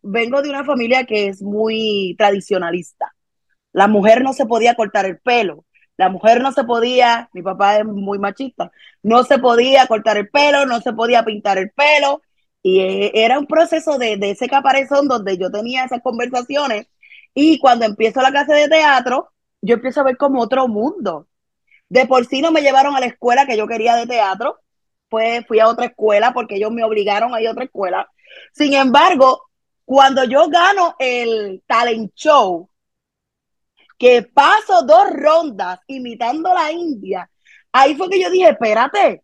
vengo 0.03 0.43
de 0.43 0.51
una 0.51 0.63
familia 0.63 1.07
que 1.07 1.29
es 1.29 1.41
muy 1.41 2.15
tradicionalista. 2.19 3.15
La 3.73 3.89
mujer 3.89 4.23
no 4.23 4.35
se 4.35 4.45
podía 4.45 4.75
cortar 4.75 5.07
el 5.07 5.21
pelo, 5.21 5.65
la 5.97 6.11
mujer 6.11 6.43
no 6.43 6.53
se 6.53 6.65
podía, 6.65 7.31
mi 7.33 7.41
papá 7.41 7.79
es 7.79 7.87
muy 7.87 8.19
machista, 8.19 8.71
no 9.03 9.25
se 9.25 9.39
podía 9.39 9.87
cortar 9.87 10.19
el 10.19 10.29
pelo, 10.29 10.67
no 10.67 10.83
se 10.83 10.93
podía 10.93 11.25
pintar 11.25 11.57
el 11.57 11.71
pelo. 11.71 12.21
Y 12.63 12.81
eh, 12.81 13.13
era 13.15 13.39
un 13.39 13.47
proceso 13.47 13.97
de, 13.97 14.19
de 14.19 14.33
ese 14.33 14.49
caparazón 14.49 15.09
donde 15.09 15.39
yo 15.39 15.51
tenía 15.51 15.85
esas 15.85 16.03
conversaciones. 16.03 16.89
Y 17.33 17.59
cuando 17.59 17.87
empiezo 17.87 18.21
la 18.21 18.31
clase 18.31 18.53
de 18.53 18.69
teatro, 18.69 19.31
yo 19.63 19.77
empiezo 19.77 20.03
a 20.03 20.05
ver 20.05 20.19
como 20.19 20.43
otro 20.43 20.69
mundo. 20.69 21.27
De 21.91 22.07
por 22.07 22.25
sí 22.25 22.41
no 22.41 22.53
me 22.53 22.63
llevaron 22.63 22.97
a 22.97 23.01
la 23.01 23.07
escuela 23.07 23.45
que 23.47 23.59
yo 23.59 23.67
quería 23.67 23.97
de 23.97 24.07
teatro, 24.07 24.61
pues 25.11 25.47
fui 25.47 25.61
a 25.61 25.69
otra 25.69 25.87
escuela 25.87 26.33
porque 26.33 26.57
ellos 26.57 26.71
me 26.71 26.85
obligaron 26.85 27.35
a 27.35 27.43
ir 27.43 27.49
a 27.49 27.53
otra 27.53 27.65
escuela. 27.65 28.09
Sin 28.55 28.73
embargo, 28.75 29.43
cuando 29.85 30.25
yo 30.25 30.49
gano 30.49 30.95
el 30.99 31.63
talent 31.67 32.15
show, 32.15 32.71
que 33.99 34.23
paso 34.23 34.83
dos 34.83 35.11
rondas 35.13 35.81
imitando 35.89 36.55
la 36.55 36.73
India, 36.73 37.29
ahí 37.73 37.95
fue 37.97 38.09
que 38.09 38.21
yo 38.23 38.31
dije, 38.31 38.51
espérate, 38.51 39.23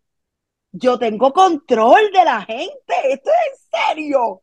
yo 0.72 0.98
tengo 0.98 1.32
control 1.32 2.10
de 2.12 2.24
la 2.24 2.42
gente, 2.42 2.94
esto 3.04 3.30
es 3.30 3.60
en 3.70 3.94
serio. 3.94 4.42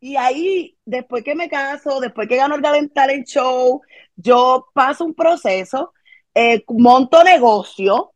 Y 0.00 0.16
ahí, 0.16 0.76
después 0.84 1.24
que 1.24 1.34
me 1.34 1.48
caso, 1.48 2.00
después 2.00 2.28
que 2.28 2.36
gano 2.36 2.56
el 2.56 2.92
Talent 2.92 3.26
Show, 3.26 3.80
yo 4.16 4.68
paso 4.74 5.04
un 5.04 5.14
proceso, 5.14 5.92
eh, 6.36 6.62
monto 6.68 7.24
negocio, 7.24 8.12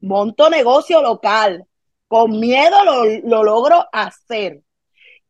monto 0.00 0.50
negocio 0.50 1.00
local, 1.00 1.64
con 2.08 2.40
miedo 2.40 2.84
lo, 2.84 3.04
lo 3.22 3.44
logro 3.44 3.86
hacer. 3.92 4.62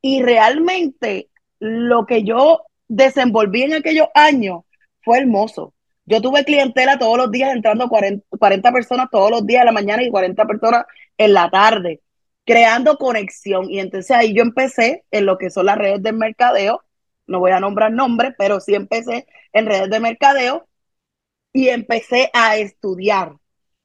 Y 0.01 0.23
realmente 0.23 1.29
lo 1.59 2.07
que 2.07 2.25
yo 2.25 2.63
desenvolví 2.89 3.65
en 3.65 3.75
aquellos 3.75 4.09
años 4.15 4.63
fue 5.03 5.19
hermoso. 5.19 5.75
Yo 6.07 6.23
tuve 6.23 6.45
clientela 6.45 6.99
todos 6.99 7.19
los 7.19 7.31
días, 7.31 7.53
entrando 7.55 7.91
40, 7.91 8.25
40 8.39 8.73
personas 8.73 9.09
todos 9.13 9.31
los 9.31 9.47
días 9.47 9.61
de 9.61 9.67
la 9.67 9.73
mañana 9.73 10.03
y 10.03 10.11
40 10.11 10.47
personas 10.47 10.87
en 11.19 11.35
la 11.35 11.51
tarde, 11.51 12.01
creando 12.47 12.97
conexión. 12.97 13.71
Y 13.71 13.79
entonces 13.79 14.11
ahí 14.11 14.35
yo 14.35 14.41
empecé 14.43 15.05
en 15.11 15.27
lo 15.27 15.37
que 15.37 15.51
son 15.51 15.67
las 15.67 15.77
redes 15.77 16.03
de 16.03 16.13
mercadeo. 16.13 16.83
No 17.27 17.41
voy 17.41 17.51
a 17.51 17.61
nombrar 17.61 17.93
nombres, 17.93 18.33
pero 18.39 18.59
sí 18.59 18.75
empecé 18.75 19.27
en 19.53 19.67
redes 19.67 19.91
de 19.91 20.01
mercadeo 20.01 20.67
y 21.53 21.69
empecé 21.69 22.31
a 22.33 22.57
estudiar 22.57 23.37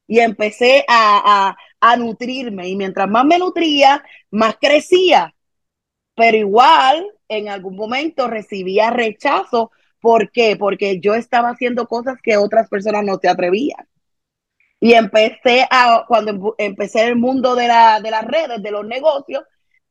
y 0.08 0.20
empecé 0.20 0.86
a, 0.88 1.50
a, 1.50 1.58
a 1.82 1.98
nutrirme. 1.98 2.70
Y 2.70 2.76
mientras 2.76 3.10
más 3.10 3.26
me 3.26 3.40
nutría, 3.40 4.04
más 4.32 4.58
crecía. 4.60 5.34
Pero 6.16 6.38
igual, 6.38 7.08
en 7.28 7.50
algún 7.50 7.76
momento 7.76 8.28
recibía 8.28 8.90
rechazo 8.90 9.72
¿Por 10.00 10.32
qué? 10.32 10.56
Porque 10.56 11.00
yo 11.00 11.16
estaba 11.16 11.50
haciendo 11.50 11.88
cosas 11.88 12.18
que 12.22 12.38
otras 12.38 12.70
personas 12.70 13.04
no 13.04 13.18
se 13.22 13.30
atrevían. 13.30 13.88
Y 14.80 14.94
empecé 14.94 15.68
a, 15.72 16.06
cuando 16.08 16.56
empecé 16.60 17.08
el 17.08 17.16
mundo 17.16 17.56
de, 17.56 17.68
la, 17.68 18.00
de 18.00 18.12
las 18.12 18.24
redes, 18.26 18.62
de 18.62 18.72
los 18.72 18.86
negocios, 18.86 19.44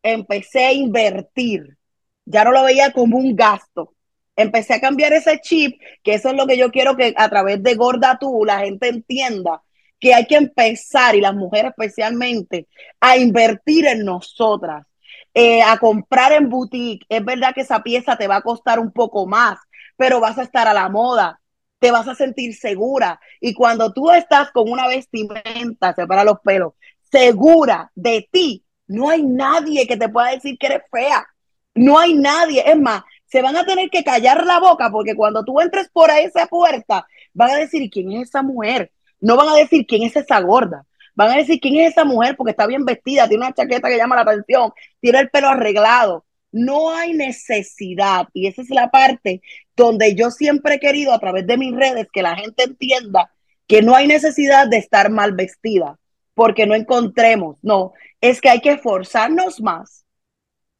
empecé 0.03 0.67
a 0.67 0.73
invertir. 0.73 1.77
Ya 2.25 2.45
no 2.45 2.53
lo 2.53 2.63
veía 2.65 2.93
como 2.93 3.19
un 3.19 3.35
gasto. 3.35 3.95
Empecé 4.37 4.75
a 4.75 4.81
cambiar 4.81 5.13
ese 5.13 5.41
chip, 5.41 5.81
que 6.03 6.15
eso 6.15 6.29
es 6.31 6.37
lo 6.37 6.47
que 6.47 6.57
yo 6.57 6.71
quiero 6.71 6.97
que 6.97 7.15
a 7.17 7.29
través 7.29 7.63
de 7.63 7.75
Gorda 7.75 8.19
Tú 8.19 8.45
la 8.45 8.61
gente 8.61 8.89
entienda, 8.89 9.63
que 9.99 10.15
hay 10.15 10.27
que 10.27 10.37
empezar, 10.37 11.15
y 11.17 11.21
las 11.21 11.35
mujeres 11.35 11.73
especialmente, 11.77 12.69
a 13.01 13.17
invertir 13.17 13.87
en 13.87 14.05
nosotras, 14.05 14.87
eh, 15.33 15.63
a 15.63 15.79
comprar 15.79 16.33
en 16.33 16.49
boutique. 16.49 17.07
Es 17.09 17.25
verdad 17.25 17.55
que 17.55 17.63
esa 17.63 17.83
pieza 17.83 18.17
te 18.17 18.29
va 18.29 18.37
a 18.37 18.43
costar 18.43 18.79
un 18.79 18.93
poco 18.93 19.27
más, 19.27 19.59
pero 19.97 20.21
vas 20.21 20.39
a 20.39 20.43
estar 20.43 20.69
a 20.69 20.75
la 20.75 20.89
moda, 20.89 21.41
te 21.79 21.91
vas 21.91 22.07
a 22.09 22.15
sentir 22.15 22.55
segura. 22.55 23.21
Y 23.41 23.55
cuando 23.55 23.93
tú 23.93 24.11
estás 24.11 24.51
con 24.51 24.71
una 24.71 24.87
vestimenta, 24.87 25.95
se 25.95 26.07
para 26.07 26.25
los 26.25 26.41
pelos, 26.41 26.75
segura 27.11 27.91
de 27.95 28.29
ti, 28.31 28.65
no 28.87 29.09
hay 29.09 29.23
nadie 29.23 29.87
que 29.87 29.97
te 29.97 30.09
pueda 30.09 30.31
decir 30.31 30.59
que 30.59 30.67
eres 30.67 30.83
fea. 30.91 31.27
No 31.75 31.99
hay 31.99 32.15
nadie. 32.15 32.63
Es 32.67 32.79
más, 32.79 33.03
se 33.27 33.43
van 33.43 33.57
a 33.57 33.65
tener 33.65 33.91
que 33.91 34.05
callar 34.05 34.45
la 34.47 34.61
boca 34.61 34.91
porque 34.91 35.15
cuando 35.15 35.45
tú 35.45 35.61
entres 35.61 35.89
por 35.93 36.11
esa 36.11 36.47
puerta, 36.47 37.07
van 37.35 37.51
a 37.51 37.57
decir, 37.57 37.89
¿quién 37.91 38.13
es 38.13 38.29
esa 38.29 38.43
mujer? 38.43 38.93
No 39.21 39.37
van 39.37 39.49
a 39.49 39.57
decir, 39.57 39.87
¿quién 39.87 40.05
es 40.05 40.17
esa 40.17 40.41
gorda? 40.41 40.87
Van 41.15 41.31
a 41.31 41.37
decir, 41.37 41.59
¿quién 41.61 41.77
es 41.77 41.93
esa 41.93 42.05
mujer? 42.05 42.37
Porque 42.37 42.51
está 42.51 42.67
bien 42.67 42.85
vestida, 42.85 43.29
tiene 43.29 43.45
una 43.45 43.55
chaqueta 43.55 43.89
que 43.89 43.97
llama 43.97 44.17
la 44.17 44.23
atención, 44.23 44.73
tiene 45.01 45.21
el 45.21 45.31
pelo 45.31 45.49
arreglado. 45.49 46.25
No 46.53 46.91
hay 46.91 47.13
necesidad, 47.13 48.29
y 48.33 48.47
esa 48.47 48.63
es 48.63 48.71
la 48.71 48.91
parte 48.91 49.43
donde 49.75 50.15
yo 50.15 50.31
siempre 50.31 50.77
he 50.77 50.81
querido 50.81 51.13
a 51.13 51.19
través 51.19 51.47
de 51.47 51.59
mis 51.59 51.75
redes 51.75 52.07
que 52.13 52.23
la 52.23 52.37
gente 52.37 52.65
entienda 52.65 53.31
que 53.67 53.83
no 53.83 53.97
hay 53.97 54.07
necesidad 54.07 54.69
de 54.69 54.79
estar 54.79 55.11
mal 55.11 55.33
vestida, 55.33 55.99
porque 56.35 56.67
no 56.67 56.75
encontremos, 56.75 57.57
no, 57.63 57.93
es 58.21 58.41
que 58.41 58.49
hay 58.49 58.61
que 58.61 58.73
esforzarnos 58.73 59.61
más 59.61 60.06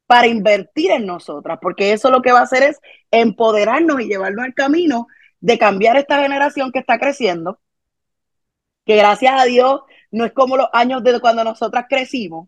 para 0.07 0.27
invertir 0.27 0.91
en 0.91 1.05
nosotras, 1.05 1.59
porque 1.61 1.91
eso 1.91 2.09
lo 2.09 2.21
que 2.21 2.31
va 2.31 2.39
a 2.39 2.43
hacer 2.43 2.63
es 2.63 2.79
empoderarnos 3.11 4.01
y 4.01 4.07
llevarnos 4.07 4.45
al 4.45 4.53
camino 4.53 5.07
de 5.41 5.57
cambiar 5.59 5.97
esta 5.97 6.21
generación 6.21 6.71
que 6.71 6.79
está 6.79 6.97
creciendo, 6.97 7.59
que 8.85 8.95
gracias 8.95 9.39
a 9.39 9.45
Dios 9.45 9.81
no 10.11 10.25
es 10.25 10.31
como 10.31 10.57
los 10.57 10.69
años 10.71 11.03
de 11.03 11.19
cuando 11.19 11.43
nosotras 11.43 11.85
crecimos, 11.89 12.47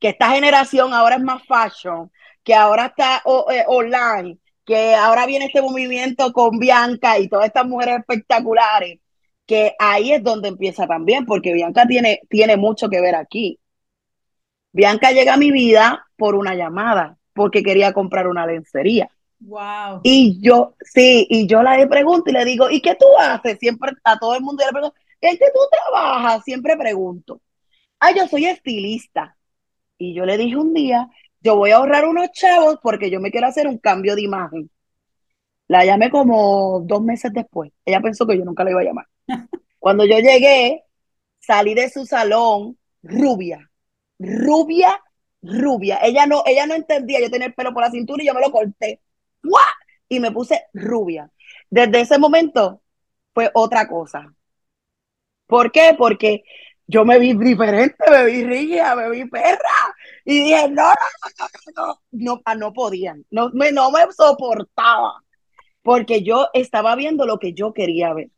que 0.00 0.08
esta 0.08 0.30
generación 0.30 0.92
ahora 0.94 1.16
es 1.16 1.22
más 1.22 1.42
fashion, 1.46 2.10
que 2.42 2.54
ahora 2.54 2.86
está 2.86 3.22
eh, 3.50 3.64
online, 3.68 4.38
que 4.64 4.94
ahora 4.94 5.26
viene 5.26 5.46
este 5.46 5.60
movimiento 5.60 6.32
con 6.32 6.58
Bianca 6.58 7.18
y 7.18 7.28
todas 7.28 7.46
estas 7.46 7.66
mujeres 7.66 7.98
espectaculares, 7.98 8.98
que 9.46 9.74
ahí 9.78 10.12
es 10.12 10.22
donde 10.22 10.48
empieza 10.48 10.86
también, 10.86 11.26
porque 11.26 11.52
Bianca 11.52 11.86
tiene, 11.86 12.22
tiene 12.30 12.56
mucho 12.56 12.88
que 12.88 13.00
ver 13.02 13.14
aquí. 13.14 13.60
Bianca 14.72 15.12
llega 15.12 15.34
a 15.34 15.36
mi 15.36 15.52
vida 15.52 16.03
por 16.16 16.34
una 16.34 16.54
llamada, 16.54 17.18
porque 17.32 17.62
quería 17.62 17.92
comprar 17.92 18.26
una 18.26 18.46
lencería. 18.46 19.10
Wow. 19.40 20.00
Y 20.02 20.40
yo, 20.40 20.74
sí, 20.80 21.26
y 21.28 21.46
yo 21.46 21.62
la 21.62 21.86
pregunto 21.88 22.30
y 22.30 22.32
le 22.32 22.44
digo, 22.44 22.70
¿y 22.70 22.80
qué 22.80 22.94
tú 22.94 23.06
haces? 23.18 23.58
Siempre 23.58 23.92
a 24.04 24.18
todo 24.18 24.34
el 24.34 24.42
mundo 24.42 24.64
le 24.64 24.72
pregunto, 24.72 24.96
¿en 25.20 25.36
qué 25.36 25.46
tú 25.52 25.60
trabajas? 25.70 26.42
Siempre 26.44 26.76
pregunto. 26.76 27.40
Ah, 28.00 28.12
yo 28.14 28.26
soy 28.26 28.46
estilista. 28.46 29.36
Y 29.98 30.14
yo 30.14 30.24
le 30.26 30.36
dije 30.36 30.56
un 30.56 30.74
día, 30.74 31.08
yo 31.40 31.56
voy 31.56 31.70
a 31.70 31.76
ahorrar 31.76 32.06
unos 32.06 32.30
chavos 32.32 32.78
porque 32.82 33.10
yo 33.10 33.20
me 33.20 33.30
quiero 33.30 33.46
hacer 33.46 33.66
un 33.68 33.78
cambio 33.78 34.14
de 34.16 34.22
imagen. 34.22 34.70
La 35.68 35.84
llamé 35.84 36.10
como 36.10 36.80
dos 36.84 37.02
meses 37.02 37.32
después. 37.32 37.72
Ella 37.84 38.00
pensó 38.00 38.26
que 38.26 38.36
yo 38.38 38.44
nunca 38.44 38.64
la 38.64 38.70
iba 38.70 38.80
a 38.80 38.84
llamar. 38.84 39.06
Cuando 39.78 40.04
yo 40.04 40.18
llegué, 40.18 40.84
salí 41.38 41.74
de 41.74 41.90
su 41.90 42.06
salón 42.06 42.78
rubia, 43.02 43.70
rubia, 44.18 44.98
rubia. 45.44 45.98
Ella 46.02 46.26
no, 46.26 46.42
entendía. 46.46 47.20
Yo 47.20 47.30
tenía 47.30 47.48
el 47.48 47.54
pelo 47.54 47.72
por 47.72 47.82
la 47.82 47.90
cintura 47.90 48.22
y 48.22 48.26
yo 48.26 48.34
me 48.34 48.40
lo 48.40 48.50
corté. 48.50 49.00
Y 50.08 50.20
me 50.20 50.32
puse 50.32 50.64
rubia. 50.72 51.30
Desde 51.70 52.00
ese 52.00 52.18
momento 52.18 52.82
fue 53.32 53.50
otra 53.54 53.88
cosa. 53.88 54.32
¿Por 55.46 55.70
qué? 55.70 55.94
Porque 55.96 56.44
yo 56.86 57.04
me 57.04 57.18
vi 57.18 57.34
diferente, 57.34 57.96
me 58.10 58.24
vi 58.26 58.44
rígida, 58.44 58.94
me 58.96 59.10
vi 59.10 59.24
perra. 59.26 59.94
Y 60.24 60.40
dije, 60.40 60.68
no, 60.68 60.82
no, 60.84 61.46
no, 61.76 62.00
no, 62.12 62.54
no, 62.56 62.68
ah, 62.68 62.72
podían, 62.74 63.24
no 63.30 63.50
me, 63.52 63.72
no 63.72 63.90
me 63.90 64.00
soportaba, 64.12 65.22
porque 65.82 66.22
yo 66.22 66.48
estaba 66.54 66.94
viendo 66.96 67.26
lo 67.26 67.38
que 67.38 67.52
yo 67.52 67.72
quería 67.72 68.12
ver. 68.14 68.30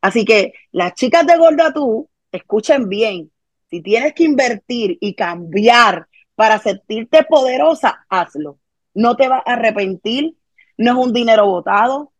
Así 0.00 0.24
que 0.24 0.54
las 0.72 0.94
chicas 0.94 1.26
de 1.26 1.36
Gorda 1.36 1.72
Tú, 1.72 2.08
escuchen 2.32 2.88
bien, 2.88 3.30
si 3.70 3.82
tienes 3.82 4.14
que 4.14 4.24
invertir 4.24 4.98
y 5.00 5.14
cambiar 5.14 6.08
para 6.40 6.58
sentirte 6.58 7.22
poderosa, 7.24 8.06
hazlo. 8.08 8.58
No 8.94 9.14
te 9.14 9.28
vas 9.28 9.42
a 9.44 9.52
arrepentir, 9.52 10.36
no 10.78 10.92
es 10.92 11.06
un 11.06 11.12
dinero 11.12 11.44
botado, 11.44 12.12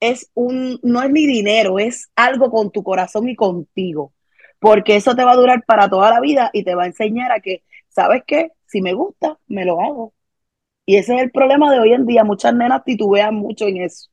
es 0.00 0.28
un, 0.34 0.80
no 0.82 1.00
es 1.02 1.10
ni 1.10 1.24
dinero, 1.24 1.78
es 1.78 2.10
algo 2.16 2.50
con 2.50 2.72
tu 2.72 2.82
corazón 2.82 3.28
y 3.28 3.36
contigo 3.36 4.12
porque 4.60 4.96
eso 4.96 5.16
te 5.16 5.24
va 5.24 5.32
a 5.32 5.36
durar 5.36 5.64
para 5.64 5.88
toda 5.88 6.10
la 6.10 6.20
vida 6.20 6.50
y 6.52 6.62
te 6.62 6.74
va 6.74 6.84
a 6.84 6.86
enseñar 6.86 7.32
a 7.32 7.40
que, 7.40 7.64
¿sabes 7.88 8.22
qué? 8.26 8.52
Si 8.66 8.82
me 8.82 8.92
gusta, 8.92 9.38
me 9.46 9.64
lo 9.64 9.80
hago. 9.80 10.12
Y 10.86 10.96
ese 10.96 11.14
es 11.14 11.22
el 11.22 11.30
problema 11.30 11.72
de 11.72 11.80
hoy 11.80 11.92
en 11.94 12.06
día. 12.06 12.24
Muchas 12.24 12.54
nenas 12.54 12.84
titubean 12.84 13.34
mucho 13.34 13.66
en 13.66 13.78
eso. 13.78 14.10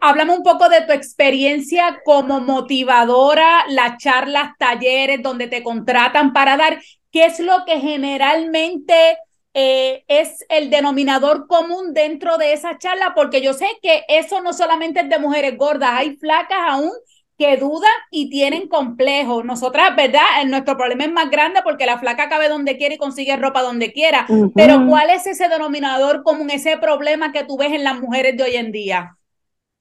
Háblame 0.00 0.32
un 0.32 0.42
poco 0.42 0.68
de 0.68 0.82
tu 0.82 0.92
experiencia 0.92 2.00
como 2.04 2.40
motivadora, 2.40 3.64
las 3.68 3.98
charlas, 3.98 4.52
talleres 4.58 5.22
donde 5.22 5.48
te 5.48 5.62
contratan 5.62 6.32
para 6.32 6.56
dar. 6.56 6.78
¿Qué 7.10 7.24
es 7.26 7.40
lo 7.40 7.64
que 7.64 7.80
generalmente 7.80 9.18
eh, 9.54 10.04
es 10.08 10.44
el 10.48 10.70
denominador 10.70 11.46
común 11.46 11.94
dentro 11.94 12.38
de 12.38 12.52
esa 12.52 12.78
charla? 12.78 13.12
Porque 13.14 13.40
yo 13.40 13.54
sé 13.54 13.66
que 13.82 14.04
eso 14.08 14.42
no 14.42 14.52
solamente 14.52 15.00
es 15.00 15.08
de 15.08 15.18
mujeres 15.18 15.56
gordas, 15.56 15.90
hay 15.92 16.16
flacas 16.16 16.58
aún 16.68 16.92
que 17.38 17.56
dudan 17.56 17.90
y 18.10 18.28
tienen 18.30 18.68
complejos. 18.68 19.44
Nosotras, 19.44 19.94
¿verdad? 19.96 20.22
Nuestro 20.46 20.76
problema 20.76 21.04
es 21.04 21.12
más 21.12 21.30
grande 21.30 21.60
porque 21.62 21.86
la 21.86 21.98
flaca 21.98 22.28
cabe 22.28 22.48
donde 22.48 22.76
quiere 22.76 22.96
y 22.96 22.98
consigue 22.98 23.36
ropa 23.36 23.62
donde 23.62 23.92
quiera. 23.92 24.26
Pero 24.54 24.84
¿cuál 24.86 25.10
es 25.10 25.26
ese 25.26 25.48
denominador 25.48 26.24
común, 26.24 26.50
ese 26.50 26.76
problema 26.78 27.30
que 27.32 27.44
tú 27.44 27.56
ves 27.56 27.72
en 27.72 27.84
las 27.84 28.00
mujeres 28.00 28.36
de 28.36 28.42
hoy 28.42 28.56
en 28.56 28.72
día? 28.72 29.16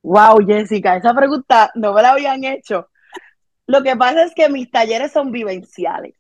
Wow, 0.04 0.46
Jessica, 0.46 0.96
esa 0.96 1.14
pregunta 1.16 1.72
no 1.74 1.94
me 1.94 2.02
la 2.04 2.12
habían 2.12 2.44
hecho. 2.44 2.90
Lo 3.66 3.84
que 3.84 3.96
pasa 3.96 4.24
es 4.24 4.34
que 4.36 4.48
mis 4.50 4.70
talleres 4.70 5.12
son 5.12 5.32
vivenciales. 5.32 6.17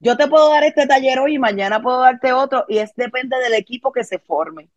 Yo 0.00 0.16
te 0.16 0.28
puedo 0.28 0.50
dar 0.50 0.64
este 0.64 0.86
taller 0.86 1.18
hoy 1.20 1.34
y 1.34 1.38
mañana 1.38 1.82
puedo 1.82 2.00
darte 2.00 2.32
otro 2.32 2.64
y 2.68 2.78
es 2.78 2.94
depende 2.96 3.38
del 3.38 3.54
equipo 3.54 3.92
que 3.92 4.04
se 4.04 4.18
forme. 4.18 4.70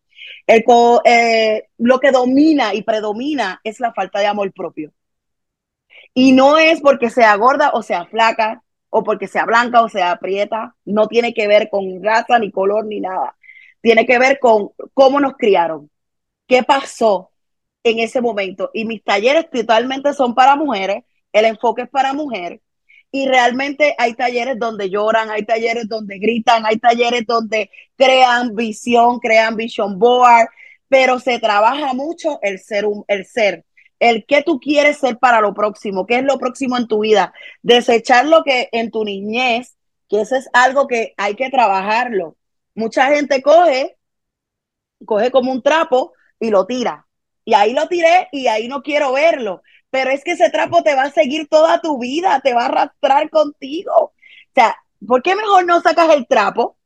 El, 0.47 0.63
eh, 1.05 1.69
lo 1.77 1.99
que 1.99 2.11
domina 2.11 2.73
y 2.73 2.83
predomina 2.83 3.61
es 3.63 3.79
la 3.79 3.93
falta 3.93 4.19
de 4.19 4.27
amor 4.27 4.51
propio. 4.53 4.93
Y 6.13 6.31
no 6.33 6.57
es 6.57 6.81
porque 6.81 7.09
sea 7.09 7.35
gorda 7.35 7.71
o 7.73 7.81
sea 7.81 8.05
flaca, 8.05 8.63
o 8.89 9.03
porque 9.03 9.27
sea 9.27 9.45
blanca 9.45 9.81
o 9.81 9.89
sea 9.89 10.11
aprieta, 10.11 10.75
no 10.85 11.07
tiene 11.07 11.33
que 11.33 11.47
ver 11.47 11.69
con 11.69 12.03
raza, 12.03 12.37
ni 12.39 12.51
color, 12.51 12.85
ni 12.85 12.99
nada. 12.99 13.35
Tiene 13.81 14.05
que 14.05 14.19
ver 14.19 14.39
con 14.39 14.69
cómo 14.93 15.19
nos 15.19 15.33
criaron, 15.35 15.89
qué 16.47 16.63
pasó 16.63 17.31
en 17.83 17.99
ese 17.99 18.21
momento. 18.21 18.69
Y 18.73 18.85
mis 18.85 19.03
talleres 19.03 19.49
totalmente 19.49 20.13
son 20.13 20.35
para 20.35 20.55
mujeres, 20.55 21.03
el 21.33 21.45
enfoque 21.45 21.83
es 21.83 21.89
para 21.89 22.13
mujeres. 22.13 22.61
Y 23.13 23.27
realmente 23.27 23.95
hay 23.97 24.15
talleres 24.15 24.57
donde 24.59 24.89
lloran, 24.89 25.29
hay 25.29 25.45
talleres 25.45 25.87
donde 25.87 26.17
gritan, 26.17 26.65
hay 26.65 26.79
talleres 26.79 27.25
donde 27.25 27.69
crean 27.95 28.55
visión, 28.55 29.19
crean 29.19 29.55
vision 29.55 29.99
board, 29.99 30.49
pero 30.89 31.19
se 31.19 31.39
trabaja 31.39 31.93
mucho 31.93 32.39
el 32.41 32.59
ser, 32.59 32.85
el 33.07 33.25
ser 33.25 33.63
el 34.03 34.25
qué 34.25 34.43
tú 34.43 34.59
quieres 34.59 34.97
ser 34.97 35.17
para 35.17 35.39
lo 35.39 35.53
próximo, 35.53 36.05
qué 36.05 36.17
es 36.17 36.25
lo 36.25 36.37
próximo 36.37 36.75
en 36.77 36.87
tu 36.89 36.99
vida, 36.99 37.33
desechar 37.61 38.25
lo 38.25 38.43
que 38.43 38.67
en 38.73 38.91
tu 38.91 39.05
niñez, 39.05 39.77
que 40.09 40.19
eso 40.19 40.35
es 40.35 40.49
algo 40.51 40.87
que 40.87 41.13
hay 41.15 41.35
que 41.35 41.49
trabajarlo. 41.49 42.35
Mucha 42.75 43.07
gente 43.07 43.41
coge, 43.41 43.97
coge 45.05 45.31
como 45.31 45.53
un 45.53 45.63
trapo 45.63 46.11
y 46.37 46.49
lo 46.49 46.65
tira. 46.65 47.07
Y 47.45 47.53
ahí 47.53 47.71
lo 47.71 47.87
tiré 47.87 48.27
y 48.33 48.47
ahí 48.47 48.67
no 48.67 48.83
quiero 48.83 49.13
verlo. 49.13 49.63
Pero 49.93 50.09
es 50.09 50.23
que 50.23 50.31
ese 50.31 50.49
trapo 50.49 50.81
te 50.81 50.95
va 50.95 51.03
a 51.03 51.11
seguir 51.11 51.47
toda 51.47 51.79
tu 51.79 51.99
vida, 51.99 52.41
te 52.43 52.55
va 52.55 52.63
a 52.63 52.65
arrastrar 52.65 53.29
contigo. 53.29 53.93
O 53.95 54.13
sea, 54.55 54.75
¿por 55.07 55.21
qué 55.21 55.35
mejor 55.35 55.67
no 55.67 55.81
sacas 55.81 56.09
el 56.15 56.25
trapo? 56.25 56.77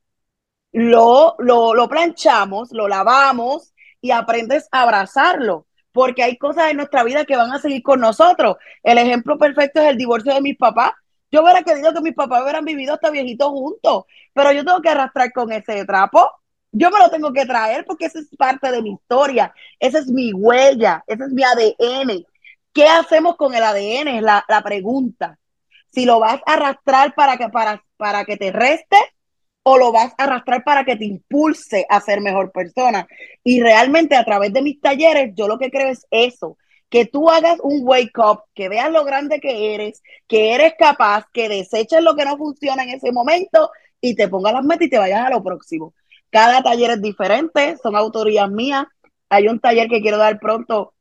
Lo, 0.72 1.34
lo, 1.38 1.74
lo 1.74 1.88
planchamos, 1.88 2.70
lo 2.72 2.86
lavamos 2.86 3.72
y 4.02 4.10
aprendes 4.10 4.68
a 4.72 4.82
abrazarlo 4.82 5.66
porque 5.92 6.22
hay 6.22 6.36
cosas 6.36 6.70
en 6.70 6.76
nuestra 6.76 7.02
vida 7.02 7.24
que 7.24 7.36
van 7.36 7.50
a 7.50 7.60
seguir 7.60 7.82
con 7.82 7.98
nosotros. 8.00 8.56
El 8.82 8.98
ejemplo 8.98 9.38
perfecto 9.38 9.80
es 9.80 9.88
el 9.88 9.96
divorcio 9.96 10.34
de 10.34 10.42
mis 10.42 10.58
papás. 10.58 10.92
Yo 11.32 11.42
hubiera 11.42 11.62
querido 11.62 11.94
que 11.94 12.02
mis 12.02 12.14
papás 12.14 12.42
hubieran 12.42 12.66
vivido 12.66 12.92
hasta 12.92 13.10
viejitos 13.10 13.48
juntos, 13.48 14.04
pero 14.34 14.52
yo 14.52 14.66
tengo 14.66 14.82
que 14.82 14.90
arrastrar 14.90 15.32
con 15.32 15.50
ese 15.50 15.86
trapo. 15.86 16.30
Yo 16.72 16.90
me 16.90 16.98
lo 16.98 17.08
tengo 17.08 17.32
que 17.32 17.46
traer 17.46 17.86
porque 17.86 18.04
esa 18.04 18.18
es 18.18 18.28
parte 18.36 18.70
de 18.70 18.82
mi 18.82 18.92
historia, 18.92 19.54
esa 19.80 19.98
es 19.98 20.08
mi 20.08 20.34
huella, 20.34 21.02
ese 21.06 21.24
es 21.24 21.30
mi 21.30 21.42
ADN. 21.42 22.26
¿Qué 22.78 22.86
hacemos 22.86 23.34
con 23.34 23.56
el 23.56 23.64
ADN? 23.64 24.06
Es 24.06 24.22
la, 24.22 24.44
la 24.46 24.62
pregunta. 24.62 25.36
Si 25.90 26.04
lo 26.04 26.20
vas 26.20 26.40
a 26.46 26.52
arrastrar 26.52 27.12
para 27.12 27.36
que, 27.36 27.48
para, 27.48 27.82
para 27.96 28.24
que 28.24 28.36
te 28.36 28.52
reste 28.52 28.96
o 29.64 29.78
lo 29.78 29.90
vas 29.90 30.14
a 30.16 30.22
arrastrar 30.22 30.62
para 30.62 30.84
que 30.84 30.94
te 30.94 31.04
impulse 31.04 31.86
a 31.88 32.00
ser 32.00 32.20
mejor 32.20 32.52
persona. 32.52 33.08
Y 33.42 33.60
realmente 33.60 34.14
a 34.14 34.24
través 34.24 34.52
de 34.52 34.62
mis 34.62 34.80
talleres, 34.80 35.32
yo 35.34 35.48
lo 35.48 35.58
que 35.58 35.72
creo 35.72 35.88
es 35.88 36.06
eso, 36.12 36.56
que 36.88 37.04
tú 37.04 37.28
hagas 37.28 37.58
un 37.64 37.80
wake 37.82 38.16
up, 38.18 38.44
que 38.54 38.68
veas 38.68 38.92
lo 38.92 39.04
grande 39.04 39.40
que 39.40 39.74
eres, 39.74 40.00
que 40.28 40.54
eres 40.54 40.74
capaz, 40.78 41.24
que 41.32 41.48
deseches 41.48 42.00
lo 42.00 42.14
que 42.14 42.26
no 42.26 42.36
funciona 42.36 42.84
en 42.84 42.90
ese 42.90 43.10
momento 43.10 43.72
y 44.00 44.14
te 44.14 44.28
pongas 44.28 44.52
las 44.52 44.64
metas 44.64 44.86
y 44.86 44.90
te 44.90 44.98
vayas 44.98 45.26
a 45.26 45.30
lo 45.30 45.42
próximo. 45.42 45.94
Cada 46.30 46.62
taller 46.62 46.92
es 46.92 47.02
diferente, 47.02 47.76
son 47.82 47.96
autorías 47.96 48.48
mías. 48.48 48.86
Hay 49.30 49.48
un 49.48 49.58
taller 49.58 49.88
que 49.88 50.00
quiero 50.00 50.18
dar 50.18 50.38
pronto 50.38 50.94